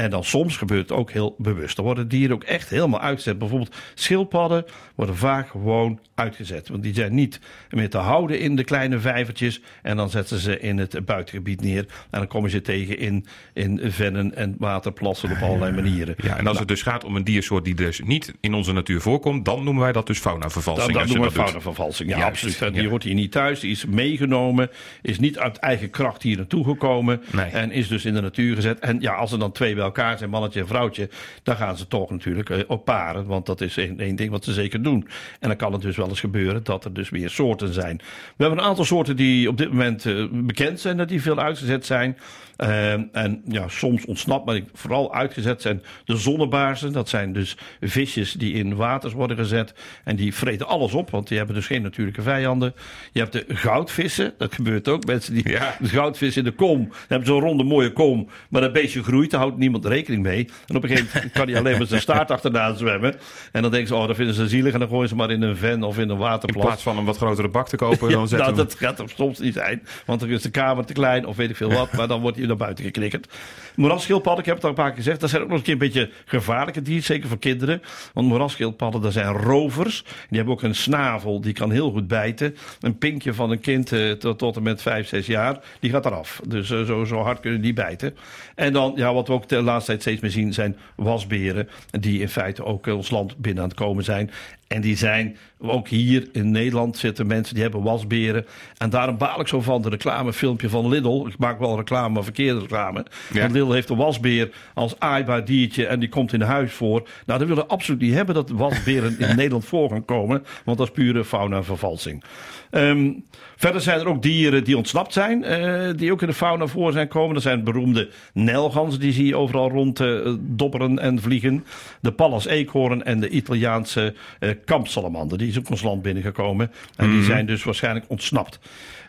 En 0.00 0.10
dan 0.10 0.24
soms 0.24 0.56
gebeurt 0.56 0.88
het 0.88 0.98
ook 0.98 1.10
heel 1.10 1.34
bewust. 1.38 1.76
Dan 1.76 1.84
worden 1.84 2.08
dieren 2.08 2.36
ook 2.36 2.44
echt 2.44 2.68
helemaal 2.68 3.00
uitgezet. 3.00 3.38
Bijvoorbeeld 3.38 3.76
schildpadden 3.94 4.64
worden 4.94 5.16
vaak 5.16 5.48
gewoon 5.48 6.00
uitgezet. 6.14 6.68
Want 6.68 6.82
die 6.82 6.94
zijn 6.94 7.14
niet 7.14 7.40
meer 7.70 7.90
te 7.90 7.98
houden 7.98 8.40
in 8.40 8.56
de 8.56 8.64
kleine 8.64 8.98
vijvertjes. 8.98 9.60
En 9.82 9.96
dan 9.96 10.10
zetten 10.10 10.38
ze 10.38 10.60
in 10.60 10.78
het 10.78 11.04
buitengebied 11.04 11.60
neer. 11.60 11.86
En 12.10 12.18
dan 12.18 12.26
komen 12.26 12.50
ze 12.50 12.60
tegen 12.60 12.98
in, 12.98 13.26
in 13.54 13.80
vennen 13.92 14.34
en 14.34 14.54
waterplassen 14.58 15.30
op 15.30 15.36
allerlei 15.42 15.72
manieren. 15.72 16.14
Ja, 16.18 16.28
en 16.28 16.34
als 16.34 16.42
nou, 16.42 16.58
het 16.58 16.68
dus 16.68 16.82
gaat 16.82 17.04
om 17.04 17.16
een 17.16 17.24
diersoort 17.24 17.64
die 17.64 17.74
dus 17.74 18.00
niet 18.04 18.34
in 18.40 18.54
onze 18.54 18.72
natuur 18.72 19.00
voorkomt, 19.00 19.44
dan 19.44 19.64
noemen 19.64 19.82
wij 19.82 19.92
dat 19.92 20.06
dus 20.06 20.18
faunavervalsing. 20.18 20.92
Dan, 20.92 21.02
dan 21.02 21.08
noemen 21.12 21.28
we 21.28 21.34
faunavervalsing, 21.34 22.10
ja, 22.10 22.26
absoluut. 22.26 22.74
Die 22.74 22.88
hoort 22.88 23.02
hier 23.02 23.14
niet 23.14 23.32
thuis, 23.32 23.60
die 23.60 23.70
is 23.70 23.84
meegenomen, 23.86 24.70
is 25.02 25.18
niet 25.18 25.38
uit 25.38 25.56
eigen 25.56 25.90
kracht 25.90 26.22
hier 26.22 26.36
naartoe 26.36 26.64
gekomen. 26.64 27.22
En 27.52 27.70
is 27.70 27.88
dus 27.88 28.04
in 28.04 28.14
de 28.14 28.20
natuur 28.20 28.54
gezet. 28.54 28.78
En 28.78 29.00
ja, 29.00 29.14
als 29.14 29.32
er 29.32 29.38
dan 29.38 29.52
twee 29.52 29.74
bij 29.74 29.88
elkaar 29.90 30.18
zijn, 30.18 30.30
mannetje 30.30 30.60
en 30.60 30.66
vrouwtje, 30.66 31.08
dan 31.42 31.56
gaan 31.56 31.76
ze 31.76 31.86
toch 31.86 32.10
natuurlijk 32.10 32.48
uh, 32.48 32.58
op 32.66 32.84
paren. 32.84 33.26
Want 33.26 33.46
dat 33.46 33.60
is 33.60 33.76
één 33.76 34.16
ding 34.16 34.30
wat 34.30 34.44
ze 34.44 34.52
zeker 34.52 34.82
doen. 34.82 35.08
En 35.40 35.48
dan 35.48 35.56
kan 35.56 35.72
het 35.72 35.82
dus 35.82 35.96
wel 35.96 36.08
eens 36.08 36.20
gebeuren 36.20 36.64
dat 36.64 36.84
er 36.84 36.92
dus 36.92 37.10
meer 37.10 37.30
soorten 37.30 37.72
zijn. 37.72 37.96
We 38.36 38.44
hebben 38.44 38.58
een 38.58 38.64
aantal 38.64 38.84
soorten 38.84 39.16
die 39.16 39.48
op 39.48 39.56
dit 39.56 39.68
moment 39.68 40.04
uh, 40.04 40.26
bekend 40.30 40.80
zijn, 40.80 40.96
dat 40.96 41.08
die 41.08 41.22
veel 41.22 41.38
uitgezet 41.38 41.86
zijn. 41.86 42.16
Uh, 42.62 42.92
en 42.92 43.42
ja, 43.44 43.68
soms 43.68 44.04
ontsnapt, 44.04 44.46
maar 44.46 44.60
vooral 44.72 45.14
uitgezet 45.14 45.62
zijn 45.62 45.82
de 46.04 46.16
zonnebaarzen. 46.16 46.92
Dat 46.92 47.08
zijn 47.08 47.32
dus 47.32 47.56
visjes 47.80 48.32
die 48.32 48.54
in 48.54 48.76
waters 48.76 49.12
worden 49.12 49.36
gezet. 49.36 49.74
En 50.04 50.16
die 50.16 50.34
vreten 50.34 50.66
alles 50.66 50.92
op, 50.92 51.10
want 51.10 51.28
die 51.28 51.36
hebben 51.36 51.54
dus 51.54 51.66
geen 51.66 51.82
natuurlijke 51.82 52.22
vijanden. 52.22 52.74
Je 53.12 53.20
hebt 53.20 53.32
de 53.32 53.44
goudvissen, 53.48 54.32
dat 54.38 54.54
gebeurt 54.54 54.88
ook. 54.88 55.04
Mensen 55.06 55.34
die 55.34 55.48
ja. 55.48 55.76
de 55.78 55.88
goudvis 55.88 56.36
in 56.36 56.44
de 56.44 56.50
kom, 56.50 56.92
hebben 57.08 57.28
zo'n 57.28 57.40
ronde 57.40 57.64
mooie 57.64 57.92
kom. 57.92 58.28
Maar 58.48 58.60
dat 58.60 58.72
beestje 58.72 59.02
groeit, 59.02 59.30
daar 59.30 59.40
houdt 59.40 59.58
niemand 59.58 59.84
rekening 59.84 60.22
mee. 60.22 60.48
En 60.66 60.76
op 60.76 60.82
een 60.82 60.88
gegeven 60.88 61.10
moment 61.14 61.32
kan 61.32 61.48
hij 61.48 61.58
alleen 61.58 61.78
maar 61.78 61.86
zijn 61.86 62.00
staart 62.00 62.30
achterna 62.30 62.74
zwemmen. 62.74 63.14
En 63.52 63.62
dan 63.62 63.70
denken 63.70 63.88
ze, 63.88 63.94
oh, 63.94 64.06
dat 64.06 64.16
vinden 64.16 64.34
ze 64.34 64.48
zielig. 64.48 64.72
En 64.72 64.78
dan 64.78 64.88
gooien 64.88 65.08
ze 65.08 65.14
maar 65.14 65.30
in 65.30 65.42
een 65.42 65.56
ven 65.56 65.82
of 65.82 65.98
in 65.98 66.08
een 66.08 66.18
waterplas. 66.18 66.62
In 66.62 66.68
plaats 66.68 66.82
van 66.82 66.98
een 66.98 67.04
wat 67.04 67.16
grotere 67.16 67.48
bak 67.48 67.68
te 67.68 67.76
kopen, 67.76 68.10
dan 68.20 68.28
zetten 68.28 68.54
nou, 68.54 68.66
dat 68.66 68.74
gaat 68.74 68.98
er 68.98 69.08
soms 69.16 69.38
niet 69.38 69.54
zijn. 69.54 69.82
Want 70.06 70.20
dan 70.20 70.28
is 70.28 70.42
de 70.42 70.50
kamer 70.50 70.84
te 70.84 70.92
klein 70.92 71.26
of 71.26 71.36
weet 71.36 71.50
ik 71.50 71.56
veel 71.56 71.72
wat. 71.72 71.92
Maar 71.92 72.08
dan 72.08 72.20
wordt 72.20 72.36
hij 72.36 72.46
naar 72.50 72.66
buiten 72.66 72.84
geknikkerd. 72.84 73.28
Moerasschildpadden, 73.76 74.40
ik 74.40 74.46
heb 74.46 74.54
het 74.54 74.64
al 74.64 74.70
een 74.70 74.76
paar 74.76 74.88
keer 74.88 74.96
gezegd, 74.96 75.20
dat 75.20 75.30
zijn 75.30 75.42
ook 75.42 75.48
nog 75.48 75.66
een 75.66 75.78
beetje 75.78 76.10
gevaarlijke 76.24 76.82
dieren, 76.82 77.04
zeker 77.04 77.28
voor 77.28 77.38
kinderen. 77.38 77.82
Want 78.14 78.26
moerasschildpadden, 78.26 79.00
dat 79.00 79.12
zijn 79.12 79.32
rovers. 79.32 80.02
Die 80.02 80.36
hebben 80.36 80.54
ook 80.54 80.62
een 80.62 80.74
snavel, 80.74 81.40
die 81.40 81.52
kan 81.52 81.70
heel 81.70 81.90
goed 81.90 82.08
bijten. 82.08 82.56
Een 82.80 82.98
pinkje 82.98 83.34
van 83.34 83.50
een 83.50 83.60
kind 83.60 83.92
uh, 83.92 84.12
tot, 84.12 84.56
en 84.56 84.62
met 84.62 84.82
5, 84.82 85.08
6 85.08 85.26
jaar, 85.26 85.60
die 85.80 85.90
gaat 85.90 86.06
eraf. 86.06 86.40
Dus 86.48 86.70
uh, 86.70 86.82
zo, 86.82 87.04
zo 87.04 87.18
hard 87.18 87.40
kunnen 87.40 87.60
die 87.60 87.72
bijten. 87.72 88.16
En 88.54 88.72
dan, 88.72 88.92
ja, 88.96 89.14
wat 89.14 89.26
we 89.26 89.32
ook 89.32 89.48
de 89.48 89.62
laatste 89.62 89.90
tijd 89.90 90.02
steeds 90.02 90.20
meer 90.20 90.30
zien, 90.30 90.52
zijn 90.52 90.76
wasberen. 90.96 91.68
Die 91.90 92.20
in 92.20 92.28
feite 92.28 92.64
ook 92.64 92.86
ons 92.86 93.10
land 93.10 93.36
binnen 93.36 93.62
aan 93.62 93.68
het 93.68 93.78
komen 93.78 94.04
zijn. 94.04 94.30
En 94.74 94.80
die 94.80 94.96
zijn, 94.96 95.36
ook 95.58 95.88
hier 95.88 96.28
in 96.32 96.50
Nederland 96.50 96.96
zitten 96.96 97.26
mensen 97.26 97.54
die 97.54 97.62
hebben 97.62 97.82
wasberen. 97.82 98.46
En 98.78 98.90
daarom 98.90 99.18
baal 99.18 99.40
ik 99.40 99.48
zo 99.48 99.60
van 99.60 99.82
de 99.82 99.88
reclamefilmpje 99.88 100.68
van 100.68 100.88
Lidl. 100.88 101.26
Ik 101.26 101.38
maak 101.38 101.58
wel 101.58 101.76
reclame, 101.76 102.14
maar 102.14 102.22
verkeerde 102.22 102.60
reclame. 102.60 103.06
Ja. 103.32 103.46
Lidl 103.46 103.72
heeft 103.72 103.88
een 103.88 103.96
wasbeer 103.96 104.50
als 104.74 104.98
aaibaar 104.98 105.44
diertje 105.44 105.86
en 105.86 106.00
die 106.00 106.08
komt 106.08 106.32
in 106.32 106.40
huis 106.40 106.72
voor. 106.72 107.00
Nou, 107.26 107.38
dat 107.38 107.48
willen 107.48 107.64
we 107.64 107.70
absoluut 107.70 108.00
niet 108.00 108.14
hebben 108.14 108.34
dat 108.34 108.50
wasberen 108.50 109.18
in 109.18 109.36
Nederland 109.36 109.64
voor 109.64 109.90
gaan 109.90 110.04
komen. 110.04 110.44
Want 110.64 110.78
dat 110.78 110.86
is 110.86 110.92
pure 110.92 111.24
fauna-vervalsing. 111.24 112.24
Um, 112.70 113.24
verder 113.60 113.80
zijn 113.80 114.00
er 114.00 114.08
ook 114.08 114.22
dieren 114.22 114.64
die 114.64 114.76
ontsnapt 114.76 115.12
zijn, 115.12 115.44
uh, 115.44 115.90
die 115.96 116.12
ook 116.12 116.20
in 116.20 116.26
de 116.26 116.34
fauna 116.34 116.66
voor 116.66 116.92
zijn 116.92 117.08
komen. 117.08 117.34
Dat 117.34 117.42
zijn 117.42 117.64
beroemde 117.64 118.08
nelgans, 118.32 118.98
die 118.98 119.12
zie 119.12 119.26
je 119.26 119.36
overal 119.36 119.70
rond 119.70 120.00
uh, 120.00 120.34
dobberen 120.40 120.98
en 120.98 121.20
vliegen. 121.20 121.64
De 122.00 122.12
pallas 122.12 122.46
eekhoorn 122.46 123.04
en 123.04 123.20
de 123.20 123.28
Italiaanse 123.28 124.14
uh, 124.40 124.50
kampsalamander, 124.64 125.38
die 125.38 125.48
is 125.48 125.58
ook 125.58 125.70
ons 125.70 125.82
land 125.82 126.02
binnengekomen. 126.02 126.70
En 126.96 127.06
die 127.06 127.18
mhm. 127.18 127.26
zijn 127.26 127.46
dus 127.46 127.64
waarschijnlijk 127.64 128.04
ontsnapt. 128.08 128.58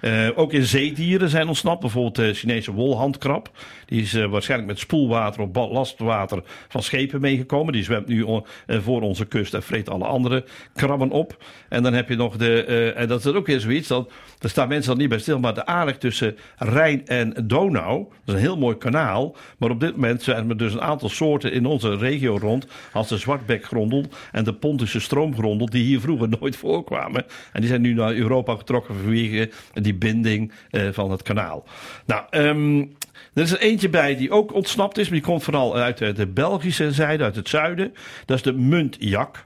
Uh, 0.01 0.29
ook 0.35 0.53
in 0.53 0.65
zeedieren 0.65 1.29
zijn 1.29 1.47
ontsnapt. 1.47 1.79
Bijvoorbeeld 1.79 2.15
de 2.15 2.33
Chinese 2.33 2.71
wolhandkrab. 2.71 3.51
Die 3.85 4.01
is 4.01 4.13
uh, 4.13 4.25
waarschijnlijk 4.25 4.69
met 4.69 4.79
spoelwater 4.79 5.41
of 5.41 5.71
lastwater 5.71 6.43
van 6.67 6.83
schepen 6.83 7.21
meegekomen. 7.21 7.73
Die 7.73 7.83
zwemt 7.83 8.07
nu 8.07 8.25
uh, 8.25 8.41
voor 8.67 9.01
onze 9.01 9.25
kust 9.25 9.53
en 9.53 9.63
vreet 9.63 9.89
alle 9.89 10.05
andere 10.05 10.45
krabben 10.73 11.09
op. 11.09 11.43
En 11.69 11.83
dan 11.83 11.93
heb 11.93 12.09
je 12.09 12.15
nog 12.15 12.37
de, 12.37 12.63
en 12.95 13.07
dat 13.07 13.25
is 13.25 13.31
ook 13.31 13.47
weer 13.47 13.59
zoiets, 13.59 13.87
dat, 13.87 14.11
daar 14.41 14.49
staan 14.49 14.67
mensen 14.67 14.89
dan 14.89 14.99
niet 14.99 15.09
bij 15.09 15.19
stil, 15.19 15.39
maar 15.39 15.53
de 15.53 15.65
aanleg 15.65 15.97
tussen 15.97 16.37
Rijn 16.57 17.07
en 17.07 17.33
Donau. 17.43 17.97
Dat 17.97 18.09
is 18.25 18.33
een 18.33 18.47
heel 18.47 18.57
mooi 18.57 18.77
kanaal. 18.77 19.35
Maar 19.57 19.69
op 19.69 19.79
dit 19.79 19.91
moment 19.91 20.23
zijn 20.23 20.49
er 20.49 20.57
dus 20.57 20.73
een 20.73 20.81
aantal 20.81 21.09
soorten 21.09 21.51
in 21.51 21.65
onze 21.65 21.97
regio 21.97 22.37
rond. 22.37 22.67
Als 22.93 23.07
de 23.07 23.17
zwartbekgrondel 23.17 24.05
en 24.31 24.43
de 24.43 24.53
Pontische 24.53 24.99
stroomgrondel, 24.99 25.69
die 25.69 25.83
hier 25.83 25.99
vroeger 25.99 26.29
nooit 26.39 26.55
voorkwamen. 26.55 27.25
En 27.53 27.59
die 27.61 27.69
zijn 27.69 27.81
nu 27.81 27.93
naar 27.93 28.13
Europa 28.13 28.55
getrokken 28.55 28.95
vanwege 28.95 29.49
die 29.73 29.95
binding 29.95 30.51
uh, 30.71 30.89
van 30.91 31.11
het 31.11 31.21
kanaal. 31.21 31.63
Nou, 32.05 32.23
um, 32.31 32.95
er 33.33 33.43
is 33.43 33.51
er 33.51 33.59
eentje 33.59 33.89
bij 33.89 34.15
die 34.15 34.31
ook 34.31 34.53
ontsnapt 34.53 34.97
is, 34.97 35.09
maar 35.09 35.19
die 35.19 35.27
komt 35.27 35.43
vooral 35.43 35.77
uit 35.77 35.97
de 35.97 36.27
Belgische 36.27 36.91
zijde, 36.91 37.23
uit 37.23 37.35
het 37.35 37.49
zuiden. 37.49 37.93
Dat 38.25 38.37
is 38.37 38.43
de 38.43 38.53
muntjak. 38.53 39.45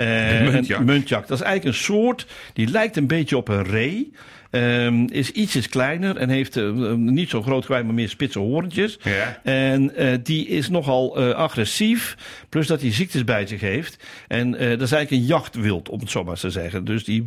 Uh, 0.00 0.52
muntjak. 0.52 0.80
muntjak. 0.84 1.26
Dat 1.26 1.38
is 1.38 1.44
eigenlijk 1.44 1.76
een 1.76 1.82
soort 1.82 2.26
die 2.52 2.70
lijkt 2.70 2.96
een 2.96 3.06
beetje 3.06 3.36
op 3.36 3.48
een 3.48 3.64
ree. 3.64 4.12
Um, 4.52 5.08
is 5.10 5.30
ietsjes 5.30 5.68
kleiner 5.68 6.16
en 6.16 6.28
heeft 6.28 6.56
uh, 6.56 6.92
niet 6.92 7.30
zo 7.30 7.42
groot 7.42 7.64
gewijn, 7.64 7.86
maar 7.86 7.94
meer 7.94 8.08
spitse 8.08 8.38
hoorntjes. 8.38 8.98
Ja. 9.02 9.40
En 9.42 9.92
uh, 9.98 10.14
die 10.22 10.46
is 10.46 10.68
nogal 10.68 11.20
uh, 11.20 11.34
agressief, 11.34 12.16
plus 12.48 12.66
dat 12.66 12.80
hij 12.80 12.92
ziektes 12.92 13.24
bij 13.24 13.46
zich 13.46 13.60
heeft. 13.60 14.04
En 14.28 14.50
dat 14.50 14.60
is 14.60 14.92
eigenlijk 14.92 15.10
een 15.10 15.24
jachtwild, 15.24 15.88
om 15.88 16.00
het 16.00 16.10
zo 16.10 16.24
maar 16.24 16.36
te 16.36 16.50
zeggen. 16.50 16.84
Dus 16.84 17.04
die, 17.04 17.24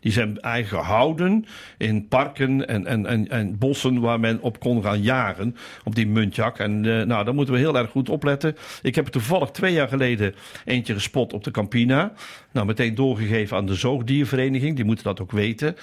die 0.00 0.12
zijn 0.12 0.40
eigen 0.40 0.78
gehouden 0.78 1.44
in 1.78 2.08
parken 2.08 2.68
en, 2.68 2.86
en, 2.86 3.06
en, 3.06 3.28
en 3.28 3.58
bossen 3.58 4.00
waar 4.00 4.20
men 4.20 4.40
op 4.40 4.60
kon 4.60 4.82
gaan 4.82 5.02
jagen, 5.02 5.56
op 5.84 5.94
die 5.94 6.06
muntjak. 6.06 6.58
En 6.58 6.80
nou, 6.80 7.24
daar 7.24 7.34
moeten 7.34 7.54
we 7.54 7.60
heel 7.60 7.78
erg 7.78 7.90
goed 7.90 8.08
opletten. 8.08 8.56
Ik 8.82 8.94
heb 8.94 9.04
er 9.04 9.12
toevallig 9.12 9.50
twee 9.50 9.72
jaar 9.72 9.88
geleden 9.88 10.34
eentje 10.64 10.94
gespot 10.94 11.32
op 11.32 11.44
de 11.44 11.50
Campina. 11.50 12.12
Nou, 12.52 12.66
meteen 12.66 12.94
doorgegeven 12.94 13.56
aan 13.56 13.66
de 13.66 13.74
zoogdiervereniging. 13.74 14.76
Die 14.76 14.84
moeten 14.84 15.04
dat 15.04 15.20
ook 15.20 15.32
weten. 15.32 15.76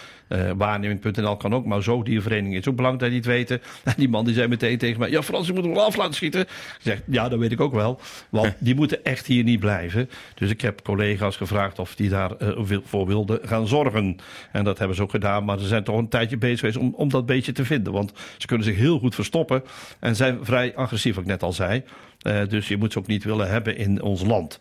waar 0.57 0.78
waarneming.nl 0.79 1.37
kan 1.37 1.53
ook, 1.53 1.65
maar 1.65 1.83
zoogdiervereniging 1.83 2.55
is 2.55 2.67
ook 2.67 2.75
belangrijk 2.75 3.11
dat 3.11 3.23
die 3.23 3.31
het 3.31 3.39
weten. 3.39 3.61
En 3.83 3.93
die 4.01 4.09
man 4.09 4.25
die 4.25 4.33
zei 4.33 4.47
meteen 4.47 4.77
tegen 4.77 4.99
mij, 4.99 5.09
ja 5.09 5.21
Frans, 5.21 5.47
je 5.47 5.53
moet 5.53 5.63
hem 5.63 5.73
wel 5.73 5.85
af 5.85 5.95
laten 5.95 6.13
schieten. 6.13 6.41
Ik 6.41 6.79
zeg, 6.79 7.01
ja, 7.05 7.29
dat 7.29 7.39
weet 7.39 7.51
ik 7.51 7.61
ook 7.61 7.73
wel. 7.73 7.99
Want 8.29 8.55
die 8.67 8.75
moeten 8.75 9.03
echt 9.03 9.25
hier 9.25 9.43
niet 9.43 9.59
blijven. 9.59 10.09
Dus 10.35 10.49
ik 10.49 10.61
heb 10.61 10.81
collega's 10.81 11.37
gevraagd 11.37 11.79
of 11.79 11.95
die 11.95 12.09
daarvoor 12.09 12.71
uh, 12.71 12.77
voor 12.83 13.07
wilden 13.07 13.39
gaan 13.43 13.67
zorgen. 13.67 14.17
En 14.51 14.63
dat 14.63 14.77
hebben 14.77 14.95
ze 14.95 15.01
ook 15.03 15.11
gedaan, 15.11 15.45
maar 15.45 15.59
ze 15.59 15.67
zijn 15.67 15.83
toch 15.83 15.97
een 15.97 16.09
tijdje 16.09 16.37
bezig 16.37 16.59
geweest 16.59 16.77
om, 16.77 16.93
om 16.95 17.09
dat 17.09 17.25
beestje 17.25 17.51
te 17.51 17.65
vinden. 17.65 17.93
Want 17.93 18.13
ze 18.37 18.47
kunnen 18.47 18.65
zich 18.65 18.75
heel 18.75 18.99
goed 18.99 19.15
verstoppen 19.15 19.63
en 19.99 20.15
zijn 20.15 20.37
vrij 20.41 20.75
agressief, 20.75 21.15
wat 21.15 21.23
ik 21.23 21.29
net 21.29 21.43
al 21.43 21.53
zei. 21.53 21.83
Uh, 22.27 22.41
dus 22.47 22.67
je 22.67 22.77
moet 22.77 22.91
ze 22.91 22.99
ook 22.99 23.07
niet 23.07 23.23
willen 23.23 23.49
hebben 23.49 23.77
in 23.77 24.01
ons 24.01 24.23
land. 24.23 24.59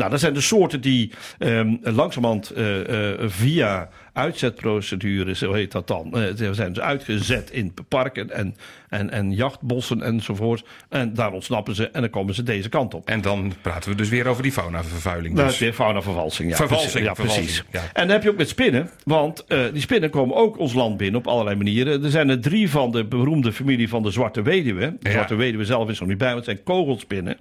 Nou, 0.00 0.10
dat 0.10 0.20
zijn 0.20 0.34
de 0.34 0.40
soorten 0.40 0.80
die 0.80 1.12
um, 1.38 1.78
langzamerhand 1.82 2.56
uh, 2.56 2.88
uh, 2.88 3.14
via 3.26 3.88
uitzetprocedures, 4.12 5.38
zo 5.38 5.52
heet 5.60 5.72
dat 5.72 5.86
dan, 5.86 6.12
uh, 6.14 6.52
zijn 6.52 6.72
dus 6.72 6.82
uitgezet 6.82 7.50
in 7.50 7.74
parken 7.88 8.30
en, 8.30 8.56
en, 8.88 9.10
en 9.10 9.32
jachtbossen 9.32 10.02
enzovoort. 10.02 10.64
En 10.88 11.14
daar 11.14 11.32
ontsnappen 11.32 11.74
ze 11.74 11.88
en 11.88 12.00
dan 12.00 12.10
komen 12.10 12.34
ze 12.34 12.42
deze 12.42 12.68
kant 12.68 12.94
op. 12.94 13.08
En 13.08 13.20
dan 13.20 13.52
praten 13.62 13.90
we 13.90 13.96
dus 13.96 14.08
weer 14.08 14.26
over 14.26 14.42
die 14.42 14.52
faunavervuiling. 14.52 15.34
Dus. 15.34 15.44
Nou, 15.44 15.56
weer 15.58 15.72
faunavervalsing, 15.72 16.50
ja. 16.50 16.56
Vervalsing, 16.56 17.04
ja, 17.04 17.12
precies. 17.12 17.64
Ja. 17.70 17.80
En 17.80 18.02
dan 18.02 18.08
heb 18.08 18.22
je 18.22 18.30
ook 18.30 18.36
met 18.36 18.48
spinnen, 18.48 18.90
want 19.04 19.44
die 19.72 19.80
spinnen 19.80 20.10
komen 20.10 20.36
ook 20.36 20.58
ons 20.58 20.72
land 20.72 20.96
binnen 20.96 21.20
op 21.20 21.26
allerlei 21.26 21.56
manieren. 21.56 22.04
Er 22.04 22.10
zijn 22.10 22.28
er 22.28 22.40
drie 22.40 22.70
van 22.70 22.90
de 22.90 23.04
beroemde 23.04 23.52
familie 23.52 23.88
van 23.88 24.02
de 24.02 24.10
Zwarte 24.10 24.42
Weduwe. 24.42 24.96
De 25.00 25.10
Zwarte 25.10 25.34
Weduwe 25.34 25.64
zelf 25.64 25.88
is 25.88 26.00
er 26.00 26.06
niet 26.06 26.18
bij, 26.18 26.32
want 26.34 26.46
het 26.46 26.60
zijn 26.64 26.98
spinnen. 26.98 27.36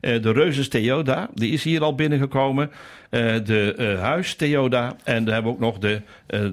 Uh, 0.00 0.22
de 0.22 0.32
Reuses 0.32 0.68
Theoda, 0.68 1.28
die 1.34 1.52
is 1.52 1.64
hier 1.64 1.82
al 1.82 1.94
binnengekomen. 1.94 2.70
Uh, 3.10 3.34
de 3.44 3.96
huis 4.00 4.34
Theoda. 4.34 4.96
En 5.04 5.24
dan 5.24 5.34
hebben 5.34 5.52
we 5.52 5.58
ook 5.58 5.64
nog 5.64 5.78
de, 5.78 6.00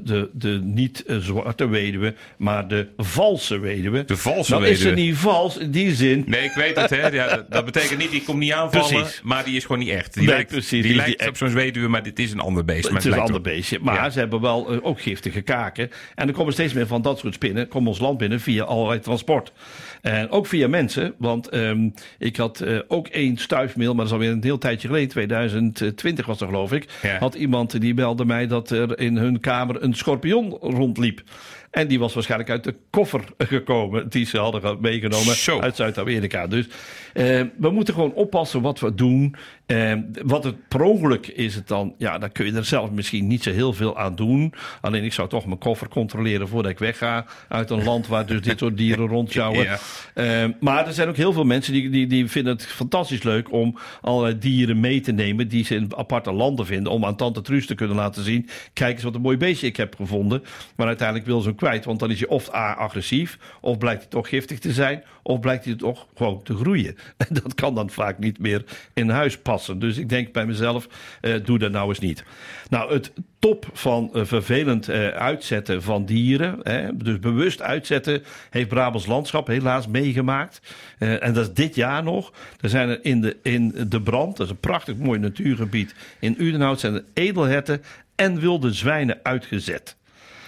de, 0.03 0.29
de 0.33 0.59
niet 0.63 1.03
zwarte 1.19 1.67
weduwe, 1.67 2.13
maar 2.37 2.67
de 2.67 2.87
valse 2.97 3.59
weduwe. 3.59 4.05
De 4.05 4.17
valse 4.17 4.51
nou, 4.51 4.63
weduwe. 4.63 4.89
is 4.89 4.89
ze 4.95 5.01
niet 5.01 5.15
vals 5.17 5.57
in 5.57 5.71
die 5.71 5.95
zin. 5.95 6.23
Nee, 6.27 6.43
ik 6.43 6.51
weet 6.55 6.75
het. 6.75 6.89
Hè. 6.89 7.07
Ja, 7.07 7.45
dat 7.49 7.65
betekent 7.65 7.99
niet, 7.99 8.11
die 8.11 8.23
komt 8.23 8.39
niet 8.39 8.51
aanvallen, 8.51 8.89
Precies. 9.01 9.21
maar 9.23 9.43
die 9.43 9.55
is 9.55 9.61
gewoon 9.65 9.79
niet 9.79 9.89
echt. 9.89 10.13
Die 10.13 10.23
Nee, 10.23 10.31
lijkt, 10.35 10.51
precies, 10.51 10.83
die 10.83 10.95
lijkt 10.95 11.27
op 11.27 11.37
zo'n 11.37 11.53
weduwe, 11.53 11.87
maar 11.87 12.03
dit 12.03 12.19
is 12.19 12.31
een 12.31 12.39
ander 12.39 12.65
beest. 12.65 12.83
maar 12.83 12.93
Het 12.93 13.05
is 13.05 13.13
een 13.13 13.19
ander 13.19 13.41
beestje. 13.41 13.79
Maar 13.81 13.95
Ja. 13.95 14.09
ze 14.09 14.19
hebben 14.19 14.41
wel 14.41 14.71
eh, 14.71 14.77
ook 14.81 15.01
giftige 15.01 15.41
kaken. 15.41 15.89
En 16.15 16.27
er 16.27 16.33
komen 16.33 16.53
steeds 16.53 16.73
meer 16.73 16.87
van 16.87 17.01
dat 17.01 17.19
soort 17.19 17.33
spinnen. 17.33 17.67
Komen 17.67 17.87
ons 17.89 17.99
land 17.99 18.17
binnen 18.17 18.39
via 18.39 18.63
allerlei 18.63 18.99
transport. 18.99 19.51
En 20.01 20.29
ook 20.29 20.47
via 20.47 20.67
mensen. 20.67 21.13
Want 21.17 21.49
ehm, 21.49 21.89
ik 22.17 22.35
had 22.35 22.61
eh, 22.61 22.79
ook 22.87 23.07
één 23.07 23.37
stuifmeel. 23.37 23.93
Maar 23.93 24.05
dat 24.05 24.05
is 24.05 24.11
alweer 24.11 24.31
een 24.31 24.43
heel 24.43 24.57
tijdje 24.57 24.87
geleden. 24.87 25.09
2020 25.09 26.25
was 26.25 26.37
dat 26.37 26.47
geloof 26.47 26.71
ik. 26.73 26.87
Ja. 27.01 27.17
Had 27.17 27.35
iemand 27.35 27.81
die 27.81 27.93
belde 27.93 28.25
mij 28.25 28.47
dat 28.47 28.69
er 28.69 28.99
in 28.99 29.17
hun 29.17 29.39
kamer 29.39 29.83
een 29.83 29.93
schorpioen 29.93 30.49
rondliep. 30.49 31.23
En 31.71 31.87
die 31.87 31.99
was 31.99 32.13
waarschijnlijk 32.13 32.49
uit 32.49 32.63
de 32.63 32.75
koffer 32.89 33.23
gekomen. 33.37 34.09
Die 34.09 34.25
ze 34.25 34.37
hadden 34.37 34.77
meegenomen 34.81 35.35
Zo. 35.35 35.59
uit 35.59 35.75
Zuid-Amerika. 35.75 36.47
Dus 36.47 36.67
eh, 37.13 37.41
we 37.57 37.69
moeten 37.69 37.93
gewoon 37.93 38.13
oppassen 38.13 38.61
wat 38.61 38.79
we 38.79 38.95
doen. 38.95 39.35
Eh, 39.65 39.93
wat 40.23 40.43
het 40.43 40.67
per 40.67 40.81
ongeluk 40.81 41.27
is 41.27 41.55
het 41.55 41.67
dan. 41.67 41.93
Ja, 41.97 42.17
dan 42.17 42.31
kun 42.31 42.45
je 42.45 42.53
er 42.53 42.65
zelf 42.65 42.91
misschien 42.91 43.27
niet 43.27 43.43
zo 43.43 43.51
heel 43.51 43.73
veel 43.73 43.97
aan 43.97 44.15
doen. 44.15 44.53
Alleen 44.81 45.03
ik 45.03 45.13
zou 45.13 45.29
toch 45.29 45.45
mijn 45.45 45.57
koffer 45.57 45.87
controleren 45.87 46.47
voordat 46.47 46.71
ik 46.71 46.79
wegga. 46.79 47.25
Uit 47.47 47.69
een 47.69 47.83
land 47.83 48.07
waar 48.07 48.25
dus 48.25 48.41
dit 48.41 48.59
soort 48.59 48.77
dieren 48.77 49.07
rondjouwen. 49.17 49.63
Ja. 49.63 49.77
Eh, 50.13 50.49
maar 50.59 50.87
er 50.87 50.93
zijn 50.93 51.07
ook 51.07 51.15
heel 51.15 51.33
veel 51.33 51.43
mensen 51.43 51.73
die, 51.73 51.89
die, 51.89 52.07
die 52.07 52.27
vinden 52.27 52.53
het 52.53 52.65
fantastisch 52.65 53.23
leuk 53.23 53.51
om 53.51 53.77
allerlei 54.01 54.37
dieren 54.37 54.79
mee 54.79 54.99
te 54.99 55.11
nemen. 55.11 55.47
Die 55.47 55.65
ze 55.65 55.75
in 55.75 55.95
aparte 55.95 56.31
landen 56.31 56.65
vinden. 56.65 56.91
Om 56.91 57.05
aan 57.05 57.15
Tante 57.15 57.41
Truus 57.41 57.65
te 57.65 57.75
kunnen 57.75 57.95
laten 57.95 58.23
zien. 58.23 58.49
Kijk 58.73 58.93
eens 58.93 59.03
wat 59.03 59.15
een 59.15 59.21
mooi 59.21 59.37
beestje 59.37 59.67
ik 59.67 59.77
heb 59.77 59.95
gevonden. 59.95 60.43
Maar 60.75 60.87
uiteindelijk 60.87 61.27
wil 61.27 61.41
ze 61.41 61.53
Want 61.61 61.99
dan 61.99 62.11
is 62.11 62.19
hij 62.19 62.29
of 62.29 62.53
A 62.53 62.73
agressief. 62.73 63.37
Of 63.61 63.77
blijkt 63.77 64.01
hij 64.01 64.09
toch 64.09 64.29
giftig 64.29 64.59
te 64.59 64.73
zijn. 64.73 65.03
Of 65.23 65.39
blijkt 65.39 65.65
hij 65.65 65.75
toch 65.75 66.07
gewoon 66.15 66.43
te 66.43 66.55
groeien. 66.55 66.95
En 67.17 67.27
dat 67.43 67.55
kan 67.55 67.75
dan 67.75 67.89
vaak 67.89 68.19
niet 68.19 68.39
meer 68.39 68.63
in 68.93 69.09
huis 69.09 69.37
passen. 69.37 69.79
Dus 69.79 69.97
ik 69.97 70.09
denk 70.09 70.31
bij 70.31 70.45
mezelf, 70.45 70.87
eh, 71.21 71.33
doe 71.43 71.59
dat 71.59 71.71
nou 71.71 71.89
eens 71.89 71.99
niet. 71.99 72.23
Nou, 72.69 72.93
het 72.93 73.11
top 73.39 73.69
van 73.73 74.09
eh, 74.13 74.25
vervelend 74.25 74.89
eh, 74.89 75.07
uitzetten 75.07 75.83
van 75.83 76.05
dieren, 76.05 76.59
hè, 76.63 76.97
dus 76.97 77.19
bewust 77.19 77.61
uitzetten, 77.61 78.23
heeft 78.49 78.67
Brabants 78.67 79.05
Landschap 79.05 79.47
helaas 79.47 79.87
meegemaakt. 79.87 80.61
En 80.97 81.33
dat 81.33 81.47
is 81.47 81.53
dit 81.53 81.75
jaar 81.75 82.03
nog. 82.03 82.33
Er 82.61 82.69
zijn 82.69 82.89
er 82.89 82.99
in 83.05 83.21
de, 83.21 83.37
in 83.43 83.73
de 83.87 84.01
brand, 84.01 84.37
dat 84.37 84.45
is 84.45 84.51
een 84.51 84.59
prachtig 84.59 84.97
mooi 84.97 85.19
natuurgebied 85.19 85.95
in 86.19 86.35
Udenhout, 86.37 86.79
zijn 86.79 86.93
er 86.93 87.03
edelherten 87.13 87.81
en 88.15 88.39
wilde 88.39 88.73
zwijnen 88.73 89.19
uitgezet. 89.23 89.95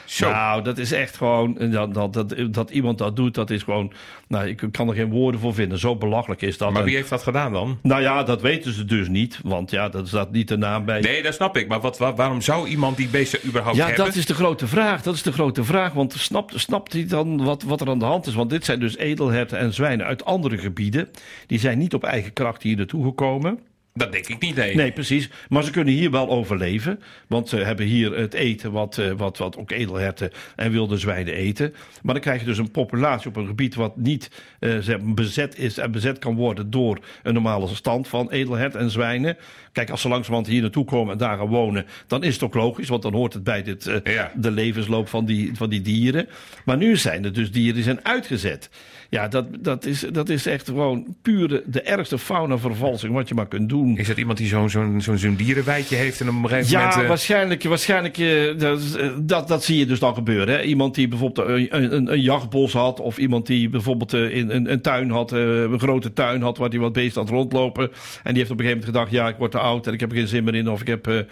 Zo. 0.05 0.29
Nou, 0.29 0.63
dat 0.63 0.77
is 0.77 0.91
echt 0.91 1.17
gewoon. 1.17 1.57
Dat, 1.72 1.93
dat, 1.93 2.13
dat, 2.13 2.36
dat 2.50 2.69
iemand 2.69 2.98
dat 2.98 3.15
doet, 3.15 3.33
dat 3.36 3.50
is 3.50 3.63
gewoon. 3.63 3.93
Nou, 4.27 4.48
ik 4.48 4.63
kan 4.72 4.88
er 4.89 4.95
geen 4.95 5.10
woorden 5.10 5.39
voor 5.39 5.53
vinden. 5.53 5.79
Zo 5.79 5.95
belachelijk 5.95 6.41
is 6.41 6.57
dat. 6.57 6.72
maar 6.72 6.83
wie 6.83 6.95
heeft 6.95 7.10
dat 7.10 7.24
gedaan 7.24 7.53
dan? 7.53 7.79
nou 7.81 8.01
ja, 8.01 8.24
dat 8.24 8.41
weten 8.41 8.74
ze 8.74 8.86
dus 8.86 9.07
niet. 9.07 9.39
Want 9.43 9.72
ja, 9.72 9.89
dat 9.89 10.07
staat 10.07 10.31
niet 10.31 10.48
de 10.48 10.57
naam 10.57 10.86
bij. 10.86 11.00
Nee, 11.01 11.24
dat 11.24 11.33
snap 11.33 11.57
ik. 11.57 11.67
Maar 11.67 11.79
wat, 11.81 11.98
wa- 11.98 12.13
waarom 12.13 12.41
zou 12.41 12.67
iemand 12.67 12.98
die 12.98 13.07
beesten 13.07 13.39
überhaupt 13.45 13.77
ja, 13.77 13.86
hebben? 13.86 14.05
dat 14.05 14.15
is 14.15 14.25
de 14.25 14.33
grote 14.33 14.67
vraag. 14.67 15.01
Dat 15.01 15.13
is 15.13 15.22
de 15.22 15.31
grote 15.31 15.63
vraag. 15.63 15.93
Want 15.93 16.13
snapt, 16.13 16.60
snapt 16.60 16.93
hij 16.93 17.05
dan 17.05 17.43
wat, 17.43 17.63
wat 17.63 17.81
er 17.81 17.89
aan 17.89 18.00
de 18.00 18.05
hand 18.05 18.27
is? 18.27 18.33
Want 18.33 18.50
dit 18.50 18.65
zijn 18.65 18.79
dus 18.79 18.98
edelherten 18.98 19.57
en 19.57 19.74
zwijnen 19.74 20.05
uit 20.05 20.25
andere 20.25 20.57
gebieden. 20.57 21.10
Die 21.48 21.60
zijn 21.60 21.77
niet 21.77 21.93
op 21.93 22.03
eigen 22.03 22.33
kracht 22.33 22.63
hier 22.63 22.77
naartoe 22.77 23.03
gekomen. 23.03 23.60
Dat 23.96 24.12
denk 24.12 24.28
ik 24.28 24.40
niet, 24.40 24.56
nee. 24.56 24.76
Nee, 24.76 24.92
precies. 24.92 25.30
Maar 25.50 25.64
ze 25.64 25.72
kunnen 25.72 25.94
hier 25.94 26.12
wel 26.12 26.30
overleven. 26.30 27.00
Want 27.28 27.50
ze 27.50 27.58
hebben 27.58 27.86
hier 27.86 28.18
het 28.18 28.34
eten 28.34 28.72
wat, 28.72 28.98
eh, 28.98 29.12
wat, 29.12 29.38
wat 29.38 29.58
ook 29.58 29.72
edelherten 29.72 30.32
en 30.56 30.72
wilde 30.72 30.98
zwijnen 30.98 31.34
eten. 31.34 31.74
Maar 32.04 32.14
dan 32.14 32.24
krijg 32.24 32.40
je 32.40 32.46
dus 32.46 32.58
een 32.58 32.72
populatie 32.72 33.30
op 33.30 33.36
een 33.36 33.48
gebied 33.48 33.76
wat 33.76 33.98
niet 33.98 34.30
eh, 34.60 34.96
bezet 35.04 35.58
is 35.58 35.78
en 35.78 35.92
bezet 35.92 36.20
kan 36.20 36.36
worden 36.36 36.70
door 36.72 37.00
een 37.24 37.34
normale 37.34 37.68
stand 37.68 38.08
van 38.08 38.32
edelhert 38.32 38.76
en 38.76 38.90
zwijnen. 38.90 39.38
Kijk, 39.72 39.90
als 39.90 40.02
ze 40.02 40.08
langzamerhand 40.08 40.48
hier 40.52 40.62
naartoe 40.62 40.86
komen 40.86 41.12
en 41.12 41.18
daar 41.18 41.38
gaan 41.38 41.48
wonen, 41.48 41.86
dan 42.08 42.24
is 42.24 42.34
het 42.34 42.44
ook 42.44 42.54
logisch, 42.54 42.90
want 42.90 43.02
dan 43.02 43.14
hoort 43.14 43.34
het 43.34 43.44
bij 43.44 43.64
dit, 43.64 43.88
eh, 43.88 44.14
Ja. 44.14 44.32
de 44.36 44.52
levensloop 44.52 45.08
van 45.10 45.26
die, 45.26 45.52
van 45.56 45.70
die 45.70 45.82
dieren. 45.82 46.28
Maar 46.66 46.78
nu 46.78 46.98
zijn 46.98 47.26
er 47.26 47.34
dus 47.34 47.52
dieren 47.52 47.74
die 47.76 47.84
zijn 47.84 48.06
uitgezet. 48.06 48.70
Ja, 49.10 49.28
dat, 49.28 49.46
dat, 49.60 49.86
is, 49.86 50.00
dat 50.12 50.30
is 50.30 50.46
echt 50.46 50.68
gewoon 50.68 51.16
pure, 51.22 51.64
de 51.66 51.82
ergste 51.82 52.18
faunavervalsing 52.18 53.14
wat 53.14 53.28
je 53.28 53.36
maar 53.36 53.48
kunt 53.48 53.70
doen. 53.70 53.83
Is 53.96 54.08
dat 54.08 54.18
iemand 54.18 54.38
die 54.38 54.48
zo'n 54.48 54.70
zo'n 54.70 55.02
zo'n 55.02 55.18
zo'n 55.18 55.36
dierenwijtje 55.36 55.96
heeft 55.96 56.22
en 56.22 56.30
op 56.30 56.34
een 56.44 56.50
gegeven 56.50 56.72
Ja, 56.72 56.80
moment... 56.80 57.02
eh, 57.02 57.08
waarschijnlijk, 57.08 57.63
waarschijnlijk 57.63 58.18
eh, 58.18 58.58
dat, 58.58 58.96
eh, 59.00 59.10
dat, 59.22 59.48
dat 59.48 59.63
zie 59.63 59.78
je 59.78 59.86
dus 59.86 60.00
dan 60.00 60.13
gebeuren. 60.13 60.54
Hè? 60.56 60.62
Iemand 60.62 60.96
die 60.96 61.08
bijvoorbeeld 61.08 61.48
een, 61.48 61.94
een, 61.96 62.12
een 62.12 62.22
jachtbos 62.22 62.74
had, 62.74 63.00
of 63.00 63.18
iemand 63.18 63.46
die 63.48 63.70
bijvoorbeeld 63.70 64.13
in 64.13 64.50
een, 64.50 64.72
een 64.72 64.82
tuin 64.82 65.10
had, 65.10 65.32
een 65.32 65.80
grote 65.80 66.13
tuin 66.13 66.42
had, 66.42 66.58
waar 66.58 66.70
hij 66.70 66.80
wat 66.80 66.94
beest 66.94 67.16
had 67.16 67.30
rondlopen. 67.30 67.84
En 68.24 68.30
die 68.34 68.38
heeft 68.38 68.52
op 68.52 68.60
een 68.60 68.66
gegeven 68.66 68.86
moment 68.86 68.86
gedacht: 68.86 69.12
ja, 69.12 69.28
ik 69.28 69.36
word 69.38 69.52
te 69.52 69.60
oud 69.60 69.88
en 69.88 69.94
ik 69.94 70.00
heb 70.00 70.12
er 70.12 70.18
geen 70.18 70.28
zin 70.28 70.44
meer 70.44 70.56
in, 70.56 70.70
of 70.70 70.82
ik 70.82 70.88
heb 70.88 71.25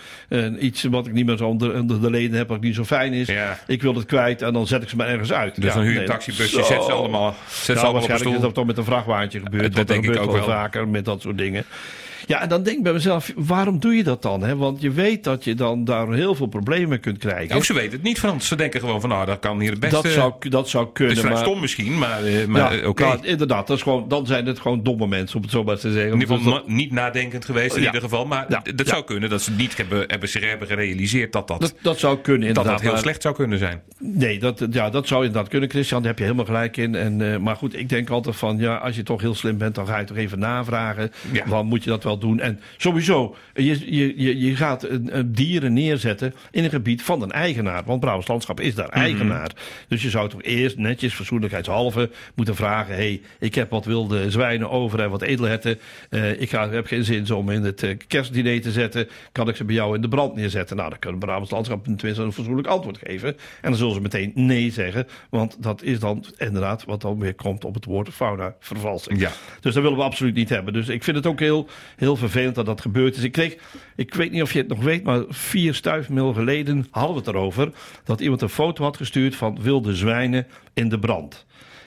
iets 0.60 0.84
wat 0.84 1.08
ik 1.08 1.14
niet 1.14 1.26
meer 1.26 1.38
zo 1.38 1.48
onder, 1.48 1.74
onder 1.80 2.02
de 2.02 2.10
leden 2.10 2.38
heb, 2.38 2.48
wat 2.48 2.62
niet 2.62 2.76
zo 2.76 2.84
fijn 2.84 3.14
is. 3.14 3.28
Ja. 3.28 3.60
Ik 3.68 3.82
wil 3.82 3.96
het 3.96 4.06
kwijt 4.06 4.42
en 4.42 4.54
dan 4.54 4.68
zet 4.68 4.82
ik 4.84 4.90
ze 4.90 4.96
maar 4.96 5.08
ergens 5.08 5.32
uit. 5.34 5.56
Dus 5.56 5.64
Ja, 5.66 5.74
dan 5.74 5.84
huur 5.84 5.94
je 5.94 6.00
een 6.00 6.06
taxibusje, 6.06 6.56
zo. 6.56 6.64
zet 6.64 6.84
ze 6.84 6.92
allemaal, 6.92 7.36
zet 7.50 7.64
ze 7.66 7.72
Ja, 7.74 7.80
allemaal 7.80 8.02
op 8.02 8.02
een 8.02 8.08
waarschijnlijk 8.08 8.30
is 8.30 8.36
stoel. 8.36 8.42
dat 8.42 8.54
toch 8.54 8.66
met 8.66 8.78
een 8.78 8.84
vrachtwagentje 8.84 9.40
gebeurd. 9.40 9.76
Dat 9.76 9.88
denk 9.88 10.00
ik 10.00 10.06
gebeurt 10.06 10.26
ook 10.28 10.32
wel 10.36 10.46
wel. 10.46 10.56
vaker 10.56 10.88
met 10.88 11.06
dat 11.06 11.22
soort 11.22 11.38
dingen. 11.38 11.64
Ja, 12.32 12.42
en 12.42 12.50
dan 12.50 12.64
denk 12.64 12.78
ik 12.78 12.84
bij 12.84 12.94
mezelf, 12.94 13.32
waarom 13.36 13.80
doe 13.80 13.96
je 13.96 14.04
dat 14.04 14.22
dan? 14.22 14.44
Hè? 14.44 14.56
Want 14.56 14.82
je 14.82 14.92
weet 14.92 15.24
dat 15.24 15.44
je 15.44 15.56
dan 15.56 15.84
daar 15.84 16.12
heel 16.12 16.36
veel 16.36 16.48
problemen 16.48 17.00
kunt 17.00 17.18
krijgen. 17.18 17.56
Of 17.56 17.66
ze 17.66 17.74
weten 17.74 17.92
het 17.92 18.04
niet, 18.04 18.20
Frans. 18.20 18.48
Ze 18.48 18.56
denken 18.56 18.80
gewoon 18.80 19.02
van, 19.02 19.10
nou, 19.10 19.26
dat 19.26 19.40
kan 19.40 19.60
hier 19.60 19.72
het 19.72 19.80
beste... 19.80 20.02
dat, 20.02 20.12
zou, 20.12 20.34
dat 20.50 20.70
zou 20.70 20.84
het 20.84 20.94
kunnen. 20.94 21.14
is 21.16 21.20
vrij 21.20 21.34
maar, 21.34 21.42
stom 21.44 21.60
misschien, 21.60 21.98
maar, 21.98 22.24
eh, 22.24 22.46
maar 22.46 22.74
ja, 22.74 22.82
eh, 22.82 22.88
oké. 22.88 23.04
nou, 23.04 23.20
inderdaad, 23.28 23.68
dat 23.68 23.78
is 23.78 23.84
gewoon, 23.84 24.08
dan 24.08 24.26
zijn 24.26 24.46
het 24.46 24.60
gewoon 24.60 24.84
domme 24.84 25.08
mensen, 25.08 25.36
om 25.36 25.42
het 25.42 25.52
zo 25.52 25.64
maar 25.64 25.78
te 25.78 25.92
zeggen. 25.92 26.14
In 26.14 26.20
ieder 26.20 26.38
geval 26.38 26.64
niet 26.66 26.92
nadenkend 26.92 27.46
geweest 27.46 27.76
in 27.76 27.82
Ja. 27.82 27.86
ieder 27.88 28.02
geval. 28.02 28.26
Maar 28.26 28.62
dat 28.76 28.88
zou 28.88 29.04
kunnen 29.04 29.30
dat 29.30 29.42
ze 29.42 29.52
niet 29.52 29.78
hebben, 29.78 30.04
hebben, 30.08 30.30
zich 30.30 30.50
hebben 30.50 30.68
gerealiseerd 30.68 31.32
dat 31.34 31.48
dat, 31.48 31.60
dat, 31.60 31.74
dat 31.82 32.00
zou 32.00 32.18
kunnen, 32.18 32.40
dat, 32.40 32.48
inderdaad. 32.48 32.74
dat 32.74 32.82
heel 32.82 32.92
maar- 32.92 33.02
slecht 33.02 33.22
zou 33.22 33.36
kunnen 33.36 33.60
zijn. 33.60 33.82
Nee, 34.00 34.40
dat, 34.40 34.68
ja, 34.72 34.90
dat 34.90 35.08
zou 35.08 35.26
inderdaad 35.26 35.50
kunnen, 35.50 35.70
Christian. 35.70 36.00
Daar 36.00 36.10
heb 36.10 36.18
je 36.20 36.24
helemaal 36.24 36.46
gelijk 36.46 36.78
in. 36.78 36.96
En, 36.96 37.34
eh, 37.34 37.38
maar 37.38 37.56
goed, 37.56 37.78
ik 37.80 37.90
denk 37.90 38.10
altijd 38.10 38.36
van, 38.36 38.58
ja, 38.58 38.76
als 38.76 38.96
je 38.96 39.04
toch 39.04 39.22
heel 39.22 39.36
slim 39.36 39.58
bent, 39.58 39.76
dan 39.76 39.88
ga 39.88 39.98
je 40.00 40.06
toch 40.06 40.18
even 40.18 40.40
navragen. 40.40 41.12
Dan 41.50 41.66
moet 41.66 41.84
je 41.84 41.90
dat 41.90 42.04
wel 42.04 42.20
doen. 42.22 42.40
En 42.40 42.60
sowieso, 42.78 43.36
je, 43.54 43.96
je, 43.96 44.40
je, 44.40 44.56
gaat 44.56 44.88
dieren 45.26 45.74
neerzetten 45.74 46.34
in 46.52 46.64
een 46.64 46.70
gebied 46.70 47.02
van 47.02 47.22
een 47.22 47.32
eigenaar. 47.32 47.84
Want 47.86 48.00
Brabants 48.00 48.28
Landschap 48.28 48.60
is 48.60 48.76
daar 48.76 48.90
eigenaar. 48.90 49.52
Dus 49.88 50.02
je 50.02 50.10
zou 50.10 50.30
toch 50.30 50.44
eerst 50.44 50.78
netjes, 50.78 51.16
verzoenlijkheidshalve, 51.16 52.10
moeten 52.36 52.56
vragen... 52.56 52.96
hey, 52.96 53.22
ik 53.40 53.56
heb 53.56 53.70
wat 53.70 53.86
wilde 53.86 54.32
zwijnen 54.32 54.70
over 54.70 55.00
en 55.00 55.10
wat 55.10 55.22
edelherten. 55.22 55.80
Eh, 56.10 56.42
ik 56.42 56.50
ga, 56.50 56.70
heb 56.70 56.86
geen 56.86 57.04
zin 57.04 57.32
om 57.32 57.50
in 57.50 57.64
het 57.64 57.84
eh, 57.84 57.98
kerstdiner 58.08 58.62
te 58.62 58.72
zetten. 58.72 59.08
Kan 59.32 59.50
ik 59.50 59.56
ze 59.56 59.64
bij 59.64 59.76
jou 59.76 59.96
in 59.96 60.02
de 60.02 60.08
brand 60.08 60.36
neerzetten? 60.36 60.78
Nou, 60.78 60.90
dan 60.90 61.00
kan 61.00 61.20
Brabants 61.20 61.52
Landschap 61.52 61.84
tenminste 61.84 62.24
een 62.24 62.34
verzoenlijk 62.34 62.68
antwoord 62.68 62.98
geven. 62.98 63.30
En 63.30 63.70
dan 63.70 63.76
zullen 63.76 63.94
ze 63.94 64.02
meteen 64.02 64.32
nee 64.36 64.72
zeggen. 64.72 65.08
Want 65.30 65.64
dat 65.64 65.84
is 65.84 66.00
dan 66.00 66.26
inderdaad 66.38 66.86
wat 66.86 67.02
dan 67.02 67.20
weer 67.20 67.34
komt 67.34 67.66
op 67.66 67.74
het 67.74 67.86
woord 67.86 68.10
fauna 68.10 68.56
vervalsing. 68.60 69.20
Ja. 69.20 69.32
Dus 69.60 69.74
dat 69.74 69.84
willen 69.84 69.98
we 69.98 70.04
absoluut 70.04 70.36
niet 70.36 70.50
hebben. 70.50 70.74
Dus 70.74 70.88
ik 70.88 71.04
vind 71.04 71.18
het 71.18 71.26
ook 71.26 71.40
heel, 71.40 71.68
heel 72.02 72.16
vervelend 72.16 72.56
dat 72.56 72.66
dat 72.66 72.82
gebeurd 72.82 73.16
is. 73.18 73.24
Ik 73.24 73.32
kreeg, 73.32 73.56
ik 73.96 74.14
weet 74.14 74.32
niet 74.32 74.42
of 74.42 74.54
je 74.54 74.60
het 74.60 74.68
nog 74.68 74.80
weet, 74.84 75.04
maar 75.04 75.24
vier 75.30 75.74
stuifmil 75.74 76.34
geleden 76.34 76.88
hadden 76.92 77.14
we 77.14 77.20
het 77.20 77.28
erover. 77.28 77.72
Dat 78.04 78.22
iemand 78.22 78.42
een 78.42 78.50
foto 78.50 78.84
had 78.84 78.98
gestuurd 78.98 79.36
van 79.36 79.58
wilde 79.62 79.96
zwijnen 79.96 80.48
in 80.74 80.90
de 80.90 81.00
brand. 81.00 81.46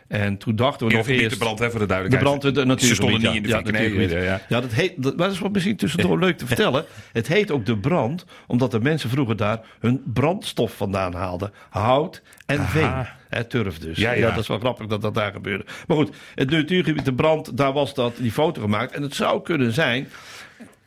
En 0.08 0.38
toen 0.38 0.56
dachten 0.56 0.86
we 0.86 0.92
In 0.92 0.98
nog 0.98 1.08
eerst... 1.08 1.30
de 1.30 1.36
brand, 1.36 1.58
hè, 1.58 1.70
voor 1.70 1.78
de 1.78 1.86
De 1.86 1.92
duidelijkheid. 1.92 2.38
brand, 2.40 2.54
de, 2.54 2.64
natuurlijk. 2.64 2.80
Ze 2.80 2.94
stonden 2.94 3.20
niet 3.20 3.34
in 3.34 3.42
de 3.42 3.48
ja. 3.48 3.60
Nee, 3.60 4.08
ja, 4.08 4.18
ja. 4.22 4.40
Ja, 4.48 4.60
dat 4.60 4.72
heet, 4.72 5.02
dat, 5.02 5.16
maar 5.16 5.26
dat 5.26 5.34
is 5.36 5.40
wat 5.42 5.52
misschien 5.52 5.76
tussendoor 5.76 6.18
leuk 6.26 6.38
te 6.38 6.46
vertellen. 6.46 6.84
Het 7.12 7.26
heet 7.28 7.50
ook 7.50 7.66
de 7.66 7.78
brand, 7.78 8.24
omdat 8.46 8.70
de 8.70 8.80
mensen 8.80 9.10
vroeger 9.10 9.36
daar 9.36 9.60
hun 9.80 10.02
brandstof 10.12 10.76
vandaan 10.76 11.14
haalden. 11.14 11.52
Hout 11.70 12.22
en 12.46 12.58
Aha. 12.58 12.68
veen. 12.68 13.06
Turf 13.42 13.78
dus. 13.78 13.98
Ja, 13.98 14.12
ja. 14.12 14.30
dat 14.30 14.38
is 14.38 14.48
wel 14.48 14.58
grappig 14.58 14.86
dat 14.86 15.02
dat 15.02 15.14
daar 15.14 15.32
gebeurde. 15.32 15.64
Maar 15.86 15.96
goed, 15.96 16.16
het 16.34 16.50
natuurgebied, 16.50 17.04
de 17.04 17.14
brand, 17.14 17.56
daar 17.56 17.72
was 17.72 17.94
dat, 17.94 18.16
die 18.16 18.32
foto 18.32 18.60
gemaakt. 18.60 18.92
En 18.92 19.02
het 19.02 19.14
zou 19.14 19.42
kunnen 19.42 19.72
zijn 19.72 20.08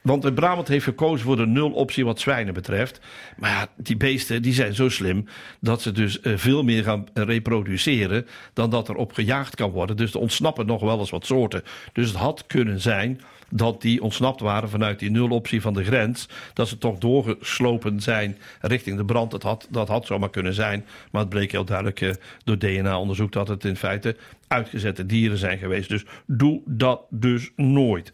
want 0.07 0.21
de 0.21 0.33
Brabant 0.33 0.67
heeft 0.67 0.83
gekozen 0.83 1.25
voor 1.25 1.35
de 1.35 1.45
nul 1.45 1.71
optie 1.71 2.05
wat 2.05 2.19
zwijnen 2.19 2.53
betreft. 2.53 2.99
Maar 3.37 3.49
ja, 3.49 3.67
die 3.75 3.97
beesten 3.97 4.41
die 4.41 4.53
zijn 4.53 4.73
zo 4.73 4.89
slim 4.89 5.25
dat 5.59 5.81
ze 5.81 5.91
dus 5.91 6.19
eh, 6.19 6.33
veel 6.35 6.63
meer 6.63 6.83
gaan 6.83 7.07
reproduceren 7.13 8.27
dan 8.53 8.69
dat 8.69 8.87
er 8.87 8.95
op 8.95 9.13
gejaagd 9.13 9.55
kan 9.55 9.71
worden. 9.71 9.97
Dus 9.97 10.13
er 10.13 10.19
ontsnappen 10.19 10.65
nog 10.65 10.81
wel 10.81 10.99
eens 10.99 11.09
wat 11.09 11.25
soorten. 11.25 11.63
Dus 11.93 12.07
het 12.07 12.17
had 12.17 12.43
kunnen 12.47 12.81
zijn 12.81 13.21
dat 13.49 13.81
die 13.81 14.01
ontsnapt 14.01 14.39
waren 14.39 14.69
vanuit 14.69 14.99
die 14.99 15.11
nuloptie 15.11 15.61
van 15.61 15.73
de 15.73 15.83
grens. 15.83 16.27
Dat 16.53 16.67
ze 16.67 16.77
toch 16.77 16.97
doorgeslopen 16.97 18.01
zijn 18.01 18.37
richting 18.61 18.97
de 18.97 19.05
brand. 19.05 19.31
Dat 19.31 19.43
had, 19.43 19.67
dat 19.69 19.87
had 19.87 20.05
zomaar 20.05 20.29
kunnen 20.29 20.53
zijn. 20.53 20.85
Maar 21.11 21.21
het 21.21 21.29
bleek 21.29 21.51
heel 21.51 21.65
duidelijk 21.65 22.01
uh, 22.01 22.11
door 22.43 22.57
DNA-onderzoek 22.57 23.31
dat 23.31 23.47
het 23.47 23.65
in 23.65 23.75
feite 23.75 24.15
uitgezette 24.47 25.05
dieren 25.05 25.37
zijn 25.37 25.57
geweest. 25.57 25.89
Dus 25.89 26.05
doe 26.25 26.61
dat 26.65 27.01
dus 27.09 27.51
nooit. 27.55 28.11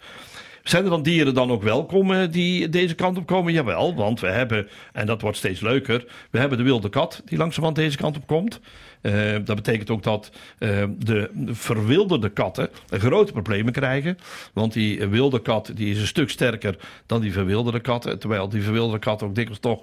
Zijn 0.63 0.84
er 0.84 0.89
dan 0.89 1.03
dieren 1.03 1.34
dan 1.34 1.51
ook 1.51 1.63
welkom 1.63 2.27
die 2.27 2.70
deze 2.70 2.96
kant 2.96 3.17
op 3.17 3.25
komen? 3.25 3.53
Jawel, 3.53 3.96
want 3.96 4.20
we 4.20 4.27
hebben, 4.27 4.67
en 4.93 5.05
dat 5.05 5.22
wordt 5.22 5.38
steeds 5.38 5.60
leuker, 5.62 6.05
we 6.32 6.39
hebben 6.39 6.58
de 6.58 6.63
wilde 6.63 6.89
kat 6.89 7.22
die 7.25 7.38
langzamerhand 7.38 7.75
deze 7.75 7.98
kant 7.98 8.15
op 8.15 8.27
komt. 8.27 8.60
Uh, 9.01 9.34
dat 9.46 9.55
betekent 9.55 9.89
ook 9.89 10.03
dat 10.03 10.32
uh, 10.60 10.84
de 10.98 11.29
verwilderde 11.46 12.29
katten 12.29 12.70
grote 12.89 13.32
problemen 13.32 13.74
krijgen. 13.74 14.17
Want 14.53 14.74
die 14.74 15.08
wilde 15.08 15.41
kat 15.41 15.72
die 15.75 15.91
is 15.91 16.00
een 16.00 16.08
stuk 16.08 16.29
sterker 16.29 16.75
dan 17.05 17.22
die 17.22 17.34
verwilderde 17.34 17.79
katten. 17.79 18.20
Terwijl 18.20 18.50
die 18.50 18.62
verwilderde 18.62 19.00
katten 19.00 19.27
ook 19.27 19.36
dikwijls 19.36 19.60
toch 19.60 19.82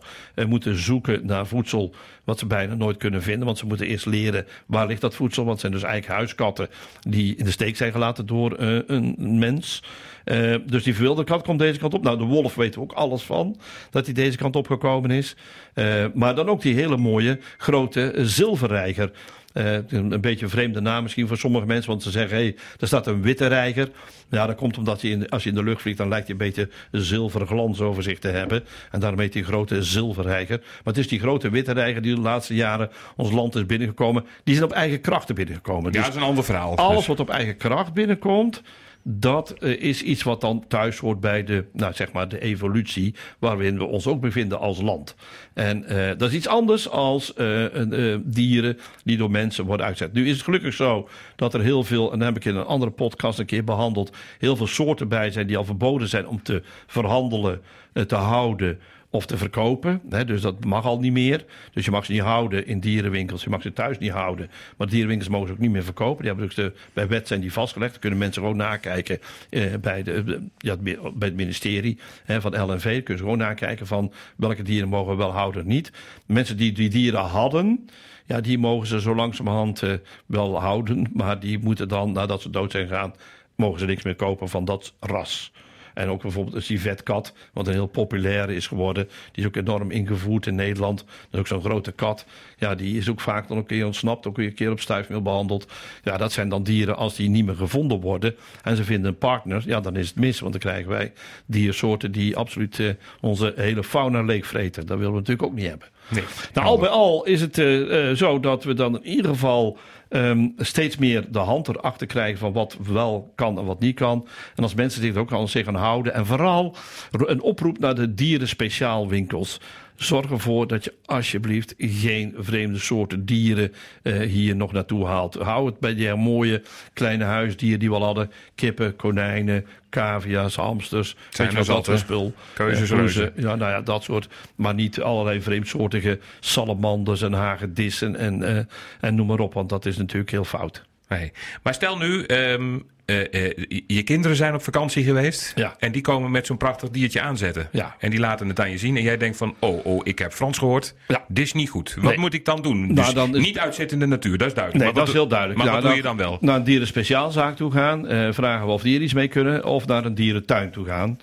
moeten 0.49 0.79
zoeken 0.79 1.27
naar 1.27 1.47
voedsel 1.47 1.95
wat 2.25 2.39
ze 2.39 2.47
bijna 2.47 2.75
nooit 2.75 2.97
kunnen 2.97 3.23
vinden. 3.23 3.47
Want 3.47 3.59
ze 3.59 3.67
moeten 3.67 3.87
eerst 3.87 4.07
leren 4.07 4.47
waar 4.67 4.87
ligt 4.87 5.01
dat 5.01 5.15
voedsel. 5.15 5.45
Want 5.45 5.53
het 5.53 5.61
zijn 5.61 5.81
dus 5.81 5.91
eigenlijk 5.91 6.19
huiskatten 6.19 6.69
die 7.01 7.37
in 7.37 7.45
de 7.45 7.51
steek 7.51 7.77
zijn 7.77 7.93
gelaten 7.93 8.27
door 8.27 8.59
een 8.59 9.39
mens. 9.39 9.83
Uh, 10.31 10.57
dus 10.67 10.83
die 10.83 10.95
verwilderde 10.95 11.31
kat 11.31 11.43
komt 11.43 11.59
deze 11.59 11.79
kant 11.79 11.95
op. 11.95 12.03
Nou, 12.03 12.19
de 12.19 12.25
wolf 12.25 12.55
weten 12.55 12.81
we 12.81 12.87
ook 12.87 12.93
alles 12.93 13.23
van. 13.23 13.57
Dat 13.91 14.05
hij 14.05 14.15
deze 14.15 14.37
kant 14.37 14.57
op 14.57 14.67
gekomen 14.67 15.11
is. 15.11 15.37
Uh, 15.75 16.05
maar 16.15 16.35
dan 16.35 16.49
ook 16.49 16.63
die 16.63 16.75
hele 16.75 16.97
mooie 16.97 17.39
grote 17.57 18.13
zilverreiger. 18.17 19.11
Uh, 19.55 19.75
een 19.89 20.21
beetje 20.21 20.45
een 20.45 20.51
vreemde 20.51 20.81
naam 20.81 21.03
misschien 21.03 21.29
voor 21.29 21.37
sommige 21.37 21.67
mensen. 21.67 21.91
Want 21.91 22.03
ze 22.03 22.11
zeggen, 22.11 22.37
hé, 22.37 22.43
hey, 22.43 22.57
er 22.79 22.87
staat 22.87 23.07
een 23.07 23.23
witte 23.23 23.47
reiger. 23.47 23.89
Ja, 24.29 24.47
dat 24.47 24.57
komt 24.57 24.79
omdat 24.79 25.01
hij 25.01 25.11
in, 25.11 25.29
als 25.29 25.43
je 25.43 25.49
in 25.49 25.55
de 25.55 25.63
lucht 25.63 25.83
vliegt... 25.83 25.99
dan 25.99 26.09
lijkt 26.09 26.27
hij 26.27 26.37
een 26.37 26.47
beetje 26.47 26.69
een 26.91 27.01
zilveren 27.01 27.47
glans 27.47 27.81
over 27.81 28.03
zich 28.03 28.19
te 28.19 28.29
hebben. 28.29 28.65
En 28.91 29.01
daarom 29.01 29.21
heet 29.21 29.35
hij 29.35 29.43
grote 29.43 29.83
zilverreiger. 29.83 30.59
Maar 30.59 30.81
het 30.85 30.99
is 30.99 31.09
die 31.09 31.21
grote 31.21 31.51
witte 31.51 31.73
reiger 31.73 32.03
die 32.03 32.15
de 32.15 32.21
laatste 32.21 32.55
jaren 32.55 32.91
ons 33.17 33.31
land 33.31 33.55
is 33.55 33.67
binnengekomen. 33.67 34.25
Die 34.45 34.55
zijn 34.55 34.67
op 34.67 34.73
eigen 34.73 35.01
krachten 35.01 35.35
binnengekomen. 35.35 35.85
Ja, 35.85 35.91
dus 35.91 36.01
dat 36.01 36.15
is 36.15 36.21
een 36.21 36.29
ander 36.29 36.45
verhaal. 36.45 36.77
Alles 36.77 36.97
dus- 36.97 37.07
wat 37.07 37.21
op 37.21 37.31
eigen 37.31 37.57
kracht 37.57 37.93
binnenkomt 37.93 38.63
dat 39.02 39.54
uh, 39.61 39.83
is 39.83 40.02
iets 40.02 40.23
wat 40.23 40.40
dan 40.40 40.64
thuis 40.69 40.99
hoort 40.99 41.21
bij 41.21 41.45
de, 41.45 41.64
nou, 41.73 41.92
zeg 41.95 42.12
maar 42.12 42.28
de 42.28 42.40
evolutie 42.40 43.14
waarin 43.38 43.78
we 43.78 43.85
ons 43.85 44.07
ook 44.07 44.21
bevinden 44.21 44.59
als 44.59 44.80
land. 44.80 45.14
En 45.54 45.85
uh, 45.88 46.09
dat 46.16 46.28
is 46.30 46.35
iets 46.35 46.49
anders 46.49 46.88
als 46.88 47.33
uh, 47.37 48.16
dieren 48.23 48.78
die 49.04 49.16
door 49.16 49.30
mensen 49.30 49.64
worden 49.64 49.87
uitgezet. 49.87 50.12
Nu 50.12 50.26
is 50.26 50.33
het 50.33 50.42
gelukkig 50.42 50.75
zo 50.75 51.09
dat 51.37 51.54
er 51.54 51.61
heel 51.61 51.85
veel, 51.85 52.12
en 52.12 52.19
dat 52.19 52.28
heb 52.28 52.37
ik 52.37 52.45
in 52.45 52.57
een 52.57 52.64
andere 52.64 52.92
podcast 52.92 53.38
een 53.38 53.47
keer 53.47 53.64
behandeld, 53.64 54.16
heel 54.38 54.57
veel 54.57 54.66
soorten 54.66 55.09
bij 55.09 55.30
zijn 55.30 55.47
die 55.47 55.57
al 55.57 55.64
verboden 55.64 56.09
zijn 56.09 56.26
om 56.26 56.42
te 56.42 56.62
verhandelen, 56.87 57.61
te 58.07 58.14
houden 58.14 58.78
of 59.11 59.26
te 59.26 59.37
verkopen. 59.37 60.00
Hè, 60.11 60.25
dus 60.25 60.40
dat 60.40 60.64
mag 60.64 60.85
al 60.85 60.99
niet 60.99 61.12
meer. 61.12 61.45
Dus 61.73 61.85
je 61.85 61.90
mag 61.90 62.05
ze 62.05 62.12
niet 62.12 62.21
houden 62.21 62.67
in 62.67 62.81
dierenwinkels. 62.81 63.45
Je 63.45 63.50
mag 63.50 63.62
ze 63.62 63.73
thuis 63.73 63.99
niet 63.99 64.11
houden. 64.11 64.50
Maar 64.76 64.88
dierenwinkels 64.88 65.29
mogen 65.29 65.47
ze 65.47 65.52
ook 65.52 65.59
niet 65.59 65.71
meer 65.71 65.85
verkopen. 65.85 66.25
Die 66.25 66.26
hebben 66.26 66.47
dus 66.47 66.55
de, 66.55 66.73
bij 66.93 67.09
wet 67.09 67.29
zijn 67.29 67.40
die 67.40 67.52
vastgelegd. 67.52 67.90
Dan 67.90 68.00
kunnen 68.00 68.19
mensen 68.19 68.43
gewoon 68.43 68.57
nakijken 68.57 69.19
eh, 69.50 69.75
bij, 69.81 70.02
de, 70.02 70.47
ja, 70.59 70.76
bij 70.76 71.29
het 71.29 71.37
ministerie 71.37 71.99
hè, 72.25 72.40
van 72.40 72.71
LNV. 72.71 72.83
Kunnen 72.83 73.05
ze 73.07 73.31
gewoon 73.31 73.38
nakijken 73.38 73.87
van 73.87 74.12
welke 74.37 74.62
dieren 74.62 74.88
mogen 74.88 75.11
we 75.11 75.19
wel 75.19 75.33
houden 75.33 75.67
niet. 75.67 75.93
Mensen 76.26 76.57
die 76.57 76.73
die 76.73 76.90
dieren 76.90 77.21
hadden... 77.21 77.88
Ja, 78.26 78.40
die 78.40 78.59
mogen 78.59 78.87
ze 78.87 79.00
zo 79.00 79.14
langzamerhand 79.14 79.83
uh, 79.83 79.93
wel 80.26 80.61
houden. 80.61 81.11
Maar 81.12 81.40
die 81.40 81.59
moeten 81.59 81.88
dan, 81.88 82.12
nadat 82.12 82.43
ze 82.43 82.50
dood 82.50 82.71
zijn 82.71 82.88
gegaan... 82.88 83.14
mogen 83.55 83.81
ze 83.81 83.87
niks 83.87 84.02
meer 84.02 84.14
kopen 84.14 84.49
van 84.49 84.64
dat 84.64 84.95
ras. 85.00 85.52
En 85.95 86.09
ook 86.09 86.23
bijvoorbeeld 86.23 86.57
een 86.57 86.63
civetkat, 86.63 87.35
wat 87.53 87.67
een 87.67 87.73
heel 87.73 87.87
populaire 87.87 88.55
is 88.55 88.67
geworden. 88.67 89.09
Die 89.33 89.43
is 89.43 89.47
ook 89.47 89.57
enorm 89.57 89.91
ingevoerd 89.91 90.47
in 90.47 90.55
Nederland. 90.55 90.99
Dat 90.99 91.07
is 91.33 91.39
ook 91.39 91.47
zo'n 91.47 91.63
grote 91.63 91.93
kat. 91.93 92.27
Ja, 92.59 92.75
die 92.75 92.97
is 92.97 93.09
ook 93.09 93.21
vaak 93.21 93.49
dan 93.49 93.57
een 93.57 93.67
keer 93.67 93.87
ontsnapt, 93.87 94.27
ook 94.27 94.37
weer 94.37 94.47
een 94.47 94.55
keer 94.55 94.71
op 94.71 94.81
stuifmeel 94.81 95.23
behandeld. 95.23 95.73
Ja, 96.03 96.17
dat 96.17 96.33
zijn 96.33 96.49
dan 96.49 96.63
dieren 96.63 96.97
als 96.97 97.17
die 97.17 97.29
niet 97.29 97.47
meer 97.47 97.57
gevonden 97.57 98.01
worden. 98.01 98.35
En 98.63 98.77
ze 98.77 98.85
vinden 98.85 99.11
een 99.11 99.19
partner, 99.19 99.63
ja, 99.67 99.81
dan 99.81 99.97
is 99.97 100.09
het 100.09 100.17
mis. 100.17 100.41
Want 100.41 100.53
dan 100.53 100.61
krijgen 100.61 100.91
wij 100.91 101.13
diersoorten 101.47 102.13
die 102.13 102.37
absoluut 102.37 102.79
uh, 102.79 102.91
onze 103.21 103.53
hele 103.57 103.85
fauna 103.85 104.23
leegvreten. 104.23 104.87
Dat 104.87 104.97
willen 104.97 105.13
we 105.13 105.19
natuurlijk 105.19 105.49
ook 105.49 105.55
niet 105.55 105.69
hebben. 105.69 105.89
Nee. 106.11 106.25
Nou, 106.55 106.67
al 106.67 106.79
bij 106.79 106.88
al 106.88 107.25
is 107.25 107.40
het 107.40 107.59
uh, 107.59 108.09
uh, 108.09 108.17
zo 108.17 108.40
dat 108.40 108.64
we 108.64 108.75
dan 108.75 108.95
in 108.95 109.07
ieder 109.07 109.31
geval 109.31 109.79
um, 110.09 110.55
steeds 110.59 110.97
meer 110.97 111.25
de 111.31 111.38
hand 111.38 111.69
erachter 111.69 112.07
krijgen 112.07 112.38
van 112.38 112.52
wat 112.52 112.76
wel 112.83 113.33
kan 113.35 113.59
en 113.59 113.64
wat 113.64 113.81
niet 113.81 113.95
kan. 113.95 114.26
En 114.55 114.62
als 114.62 114.75
mensen 114.75 115.02
zich 115.02 115.17
ook 115.17 115.33
aan 115.33 115.49
zich 115.49 115.67
houden. 115.67 116.14
En 116.14 116.26
vooral 116.26 116.76
een 117.11 117.43
oproep 117.43 117.79
naar 117.79 117.95
de 117.95 118.14
dieren 118.14 118.49
speciaalwinkels. 118.49 119.61
Zorg 120.00 120.30
ervoor 120.30 120.66
dat 120.66 120.85
je 120.85 120.95
alsjeblieft 121.04 121.75
geen 121.78 122.34
vreemde 122.39 122.78
soorten 122.78 123.25
dieren 123.25 123.73
uh, 124.02 124.21
hier 124.21 124.56
nog 124.56 124.73
naartoe 124.73 125.06
haalt. 125.06 125.34
Hou 125.34 125.67
het 125.67 125.78
bij 125.78 125.95
die 125.95 126.15
mooie 126.15 126.63
kleine 126.93 127.25
huisdieren 127.25 127.78
die 127.78 127.89
we 127.89 127.95
al 127.95 128.04
hadden. 128.04 128.30
Kippen, 128.54 128.97
konijnen, 128.97 129.67
cavia's, 129.91 130.56
hamsters. 130.56 131.17
Zijn 131.30 131.54
weet 131.54 131.67
je 131.67 131.73
wat, 131.73 131.91
spul. 131.95 132.34
Keuzes, 132.54 133.17
uh, 133.17 133.26
Ja, 133.36 133.54
nou 133.54 133.71
ja, 133.71 133.80
dat 133.80 134.02
soort. 134.02 134.28
Maar 134.54 134.75
niet 134.75 135.00
allerlei 135.00 135.43
vreemdsoortige 135.43 136.19
salamanders 136.41 137.23
en 137.23 137.32
hagedissen 137.32 138.17
en, 138.17 138.41
uh, 138.41 138.58
en 139.00 139.15
noem 139.15 139.26
maar 139.26 139.41
op. 139.41 139.54
Want 139.54 139.69
dat 139.69 139.86
is 139.86 139.97
natuurlijk 139.97 140.30
heel 140.30 140.45
fout. 140.45 140.89
Nee. 141.19 141.33
Maar 141.63 141.75
stel 141.75 141.97
nu, 141.99 142.25
um, 142.27 142.87
uh, 143.07 143.17
uh, 143.31 143.51
je 143.87 144.03
kinderen 144.03 144.37
zijn 144.37 144.55
op 144.55 144.63
vakantie 144.63 145.05
geweest. 145.05 145.53
Ja. 145.55 145.75
En 145.79 145.93
die 145.93 146.03
komen 146.03 146.31
met 146.31 146.47
zo'n 146.47 146.57
prachtig 146.57 146.91
diertje 146.91 147.21
aanzetten. 147.21 147.69
Ja. 147.73 147.97
En 147.99 148.11
die 148.11 148.21
laten 148.21 148.49
het 148.49 148.61
aan 148.61 148.71
je 148.71 148.79
zien. 148.79 148.97
En 148.97 149.03
jij 149.03 149.17
denkt 149.17 149.37
van, 149.37 149.55
oh, 149.59 149.87
oh 149.87 150.01
ik 150.03 150.19
heb 150.19 150.33
Frans 150.33 150.59
gehoord. 150.59 150.95
Ja. 151.09 151.25
Dit 151.29 151.45
is 151.45 151.53
niet 151.53 151.69
goed. 151.71 151.95
Wat 151.95 152.05
Nee. 152.05 152.19
moet 152.19 152.35
ik 152.35 152.45
dan 152.45 152.63
doen? 152.63 152.81
Nou, 152.81 152.95
dus 152.95 153.15
dan 153.15 153.37
is- 153.37 153.45
niet 153.45 153.59
uitzetten 153.59 153.97
in 153.97 154.03
de 154.09 154.09
natuur, 154.11 154.39
dat 154.39 154.47
is 154.47 154.55
duidelijk. 154.55 154.85
Nee, 154.85 154.93
Maar 154.95 155.03
dat 155.05 155.09
is 155.09 155.21
heel 155.21 155.29
duidelijk. 155.29 155.59
Maar 155.59 155.69
Ja, 155.69 155.73
wat 155.75 155.83
doe 155.83 155.95
je 155.95 156.03
dan 156.03 156.17
wel? 156.17 156.39
Naar 156.41 156.57
een 156.57 156.65
dierenspeciaalzaak 156.65 157.57
toe 157.57 157.73
gaan. 157.73 158.07
eh, 158.09 158.29
vragen 158.33 158.67
we 158.67 158.73
of 158.73 158.83
dieren 158.83 159.03
iets 159.03 159.13
mee 159.15 159.29
kunnen. 159.29 159.65
Of 159.65 159.87
naar 159.87 160.05
een 160.05 160.15
dierentuin 160.15 160.71
toe 160.71 160.87
gaan. 160.87 161.19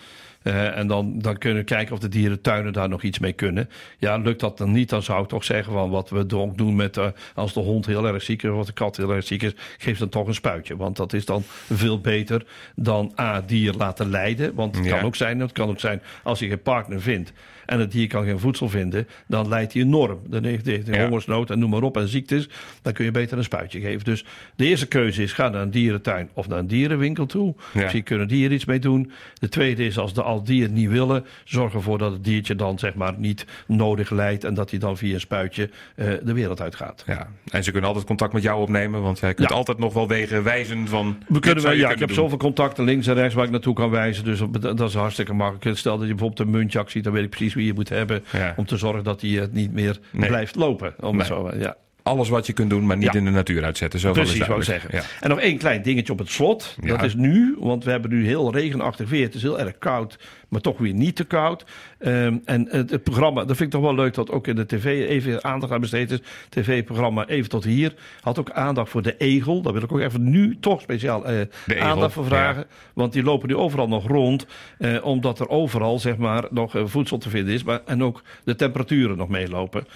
Eh, 0.47 0.77
en 0.77 0.87
dan, 0.87 1.19
dan 1.19 1.37
kunnen 1.37 1.59
we 1.59 1.65
kijken 1.65 1.93
of 1.93 1.99
de 1.99 2.07
dierentuinen 2.09 2.73
daar 2.73 2.89
nog 2.89 3.03
iets 3.03 3.19
mee 3.19 3.33
kunnen. 3.33 3.69
Ja, 3.97 4.17
lukt 4.17 4.39
dat 4.39 4.57
dan 4.57 4.71
niet, 4.71 4.89
dan 4.89 5.03
zou 5.03 5.23
ik 5.23 5.29
toch 5.29 5.43
zeggen 5.43 5.73
van 5.73 5.89
wat 5.89 6.09
we 6.09 6.25
doen 6.55 6.75
met 6.75 6.97
eh, 6.97 7.07
als 7.35 7.53
de 7.53 7.59
hond 7.59 7.85
heel 7.85 8.07
erg 8.07 8.21
ziek 8.23 8.43
is 8.43 8.49
of 8.49 8.65
de 8.65 8.73
kat 8.73 8.97
heel 8.97 9.11
erg 9.13 9.25
ziek 9.25 9.43
is, 9.43 9.53
geef 9.77 9.97
dan 9.97 10.09
toch 10.09 10.27
een 10.27 10.33
spuitje. 10.33 10.75
Want 10.77 10.95
dat 10.97 11.13
is 11.13 11.25
dan 11.25 11.43
veel 11.73 11.99
beter 12.01 12.45
dan 12.75 13.13
A, 13.19 13.41
dier 13.41 13.73
laten 13.73 14.09
lijden. 14.09 14.53
Want 14.55 14.75
het 14.75 14.85
Ja. 14.85 14.95
kan 14.97 15.05
ook 15.05 15.15
zijn, 15.15 15.39
het 15.39 15.51
kan 15.51 15.69
ook 15.69 15.79
zijn 15.79 16.01
als 16.23 16.39
je 16.39 16.47
geen 16.47 16.61
partner 16.61 17.01
vindt 17.01 17.33
en 17.65 17.79
het 17.79 17.91
dier 17.91 18.07
kan 18.07 18.23
geen 18.25 18.39
voedsel 18.39 18.69
vinden, 18.69 19.07
dan 19.27 19.47
leidt 19.47 19.73
hij 19.73 19.81
enorm. 19.81 20.19
Dan 20.27 20.43
heeft 20.43 20.65
hij 20.65 20.83
Ja. 20.85 21.01
hongersnood 21.03 21.49
en 21.49 21.59
noem 21.59 21.69
maar 21.69 21.81
op 21.81 21.97
en 21.97 22.07
ziektes. 22.07 22.49
Dan 22.81 22.93
kun 22.93 23.05
je 23.05 23.11
beter 23.11 23.37
een 23.37 23.43
spuitje 23.43 23.79
geven. 23.79 24.03
Dus 24.05 24.25
de 24.55 24.65
eerste 24.65 24.87
keuze 24.87 25.23
is 25.23 25.33
ga 25.33 25.49
naar 25.49 25.61
een 25.61 25.71
dierentuin 25.71 26.29
of 26.33 26.47
naar 26.47 26.59
een 26.59 26.67
dierenwinkel 26.67 27.25
toe. 27.25 27.55
Ja. 27.73 27.81
Misschien 27.81 28.03
kunnen 28.03 28.27
dieren 28.27 28.55
iets 28.55 28.65
mee 28.65 28.79
doen. 28.79 29.11
De 29.33 29.49
tweede 29.49 29.85
is 29.85 29.97
als 29.97 30.13
de 30.13 30.23
al 30.37 30.43
dieren 30.43 30.73
niet 30.73 30.89
willen, 30.89 31.25
zorg 31.43 31.73
ervoor 31.73 31.97
dat 31.97 32.11
het 32.11 32.23
diertje 32.23 32.55
dan 32.55 32.79
zeg 32.79 32.93
maar 32.93 33.13
niet 33.17 33.45
nodig 33.67 34.09
lijdt 34.09 34.43
en 34.43 34.53
dat 34.53 34.69
hij 34.69 34.79
dan 34.79 34.97
via 34.97 35.13
een 35.13 35.19
spuitje 35.19 35.69
eh, 35.95 36.07
de 36.23 36.33
wereld 36.33 36.61
uitgaat. 36.61 37.03
Ja. 37.07 37.27
En 37.51 37.63
ze 37.63 37.71
kunnen 37.71 37.87
altijd 37.89 38.07
contact 38.07 38.33
met 38.33 38.43
jou 38.43 38.61
opnemen, 38.61 39.01
want 39.01 39.19
jij 39.19 39.33
kunt 39.33 39.49
Ja. 39.49 39.55
altijd 39.55 39.77
nog 39.77 39.93
wel 39.93 40.07
wegen 40.07 40.43
wijzen 40.43 40.87
van. 40.87 41.17
We 41.27 41.39
kunnen 41.39 41.63
wel, 41.63 41.73
ja, 41.73 41.89
ik 41.91 41.99
heb 41.99 42.11
zoveel 42.11 42.37
contacten 42.37 42.83
links 42.83 43.07
en 43.07 43.13
rechts 43.13 43.33
waar 43.35 43.45
ik 43.45 43.51
naartoe 43.51 43.73
kan 43.75 43.89
wijzen. 43.89 44.23
Dus 44.23 44.41
dat 44.59 44.81
is 44.81 44.93
hartstikke 44.93 45.33
makkelijk. 45.33 45.77
Stel 45.77 45.97
dat 45.97 46.07
je 46.07 46.13
bijvoorbeeld 46.13 46.47
een 46.47 46.53
muntjak 46.59 46.89
ziet, 46.89 47.03
dan 47.03 47.13
weet 47.13 47.23
ik 47.23 47.29
precies 47.29 47.53
wie 47.53 47.65
je 47.65 47.73
moet 47.73 47.89
hebben. 47.89 48.23
Ja. 48.31 48.53
Om 48.57 48.65
te 48.65 48.77
zorgen 48.77 49.03
dat 49.03 49.21
hij 49.21 49.29
het 49.29 49.53
niet 49.53 49.73
meer 49.73 49.99
Nee. 50.11 50.27
blijft 50.27 50.55
lopen. 50.55 50.93
Om 50.99 51.19
het 51.19 51.29
Nee. 51.29 51.37
zo, 51.39 51.51
ja. 51.57 51.75
Alles 52.07 52.29
wat 52.29 52.47
je 52.47 52.53
kunt 52.53 52.69
doen, 52.69 52.85
maar 52.85 52.97
niet 52.97 53.13
Ja. 53.13 53.19
in 53.19 53.25
de 53.25 53.31
natuur 53.31 53.63
uitzetten. 53.63 53.99
Zo 53.99 54.11
Precies, 54.11 54.47
wou 54.47 54.59
ik 54.59 54.65
zeggen. 54.65 54.89
Ja. 54.91 55.01
En 55.19 55.29
nog 55.29 55.39
één 55.39 55.57
klein 55.57 55.81
dingetje 55.81 56.13
op 56.13 56.19
het 56.19 56.29
slot. 56.29 56.75
Dat 56.81 57.03
is 57.03 57.15
nu, 57.15 57.55
want 57.59 57.83
we 57.83 57.91
hebben 57.91 58.09
nu 58.09 58.25
heel 58.25 58.53
regenachtig 58.53 59.09
weer. 59.09 59.23
Het 59.25 59.35
is 59.35 59.41
heel 59.41 59.59
erg 59.59 59.77
koud, 59.77 60.17
maar 60.49 60.61
toch 60.61 60.77
weer 60.77 60.93
niet 60.93 61.15
te 61.15 61.23
koud. 61.23 61.65
Ehm, 61.99 62.37
en 62.45 62.67
het, 62.69 62.89
het 62.89 63.03
programma, 63.03 63.45
dat 63.45 63.57
vind 63.57 63.73
ik 63.73 63.79
toch 63.79 63.81
wel 63.81 63.95
leuk 63.95 64.13
dat 64.13 64.31
ook 64.31 64.47
in 64.47 64.55
de 64.55 64.65
tv 64.65 64.85
even 65.09 65.43
aandacht 65.43 65.71
aan 65.71 65.81
besteed 65.81 66.11
is. 66.11 66.19
TV-programma 66.49 67.25
Even 67.27 67.49
tot 67.49 67.63
hier 67.63 67.93
had 68.21 68.39
ook 68.39 68.51
aandacht 68.51 68.89
voor 68.89 69.01
de 69.01 69.17
egel. 69.17 69.61
Daar 69.61 69.73
wil 69.73 69.81
ik 69.81 69.91
ook 69.91 69.99
even 69.99 70.29
nu 70.29 70.57
toch 70.59 70.81
speciaal 70.81 71.25
eh, 71.25 71.41
aandacht 71.79 72.13
voor 72.13 72.25
vragen. 72.25 72.65
Want 72.93 73.13
die 73.13 73.23
lopen 73.23 73.47
nu 73.47 73.55
overal 73.55 73.87
nog 73.87 74.07
rond. 74.07 74.45
Eh, 74.77 75.05
omdat 75.05 75.39
er 75.39 75.49
overal 75.49 75.99
zeg 75.99 76.17
maar 76.17 76.43
nog 76.49 76.75
eh, 76.75 76.85
voedsel 76.85 77.17
te 77.17 77.29
vinden 77.29 77.53
is. 77.53 77.63
Maar, 77.63 77.81
en 77.85 78.03
ook 78.03 78.23
de 78.43 78.55
temperaturen 78.55 79.17
nog 79.17 79.29
meelopen. 79.29 79.87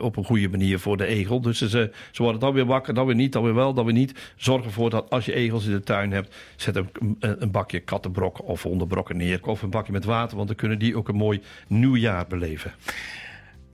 op 0.00 0.16
een 0.16 0.24
goede 0.24 0.48
manier 0.48 0.78
voor 0.78 0.96
de 0.96 1.06
egel. 1.06 1.40
Dus 1.40 1.58
ze, 1.58 1.90
ze 2.10 2.22
worden 2.22 2.40
dan 2.40 2.52
weer 2.52 2.66
wakker, 2.66 2.94
dan 2.94 3.06
weer 3.06 3.14
niet, 3.14 3.32
dan 3.32 3.42
weer 3.42 3.54
wel, 3.54 3.74
dan 3.74 3.84
weer 3.84 3.94
niet. 3.94 4.32
Zorg 4.36 4.64
ervoor 4.64 4.90
dat 4.90 5.10
als 5.10 5.24
je 5.24 5.34
egels 5.34 5.64
in 5.64 5.72
de 5.72 5.82
tuin 5.82 6.12
hebt, 6.12 6.34
zet 6.56 6.76
een, 6.76 6.88
een, 7.20 7.42
een 7.42 7.50
bakje 7.50 7.80
kattenbrok 7.80 8.48
of 8.48 8.62
hondenbrokken 8.62 9.16
neer. 9.16 9.38
Of 9.42 9.62
een 9.62 9.70
bakje 9.70 9.89
met 9.92 10.04
water, 10.04 10.36
want 10.36 10.48
dan 10.48 10.56
kunnen 10.56 10.78
die 10.78 10.96
ook 10.96 11.08
een 11.08 11.14
mooi 11.16 11.42
nieuwjaar 11.66 12.26
beleven. 12.26 12.72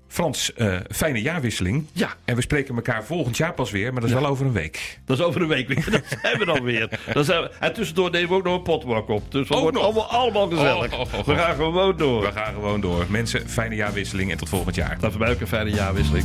Frans, 0.08 0.52
uh, 0.56 0.76
fijne 0.90 1.22
jaarwisseling. 1.22 1.86
Ja. 1.92 2.14
En 2.24 2.34
we 2.36 2.40
spreken 2.42 2.74
elkaar 2.74 3.04
volgend 3.04 3.36
jaar 3.36 3.52
pas 3.54 3.70
weer, 3.70 3.92
maar 3.92 4.00
dat 4.00 4.10
is 4.10 4.16
Ja. 4.16 4.22
wel 4.22 4.30
over 4.30 4.46
een 4.46 4.52
week. 4.52 4.98
Dat 5.04 5.18
is 5.18 5.24
over 5.24 5.42
een 5.42 5.48
week 5.48 5.68
weer. 5.68 5.90
Dat 5.90 6.18
zijn 6.22 6.38
we 6.38 6.44
dan 6.44 6.62
weer. 6.62 7.00
Dat 7.12 7.24
zijn 7.24 7.42
we. 7.42 7.50
En 7.60 7.72
tussendoor 7.72 8.10
nemen 8.10 8.28
we 8.28 8.34
ook 8.34 8.44
nog 8.44 8.54
een 8.56 8.62
potbak 8.62 9.08
op. 9.08 9.32
Dus 9.32 9.48
dat 9.48 9.56
Ook 9.56 9.62
wordt 9.62 9.76
nog? 9.76 9.84
allemaal, 9.86 10.06
allemaal 10.10 10.48
gezellig. 10.48 10.92
Oh, 10.92 11.00
oh, 11.00 11.14
oh. 11.18 11.24
We 11.26 11.34
gaan 11.34 11.54
gewoon 11.54 11.96
door. 11.96 12.20
We 12.22 12.32
gaan 12.32 12.54
gewoon 12.54 12.80
door. 12.80 13.04
Mensen, 13.08 13.48
fijne 13.48 13.74
jaarwisseling 13.74 14.30
en 14.30 14.36
tot 14.36 14.48
volgend 14.48 14.74
jaar. 14.74 14.98
Dat 15.00 15.10
voor 15.10 15.20
mij 15.20 15.30
ook 15.32 15.40
een 15.40 15.46
fijne 15.46 15.70
jaarwisseling. 15.70 16.24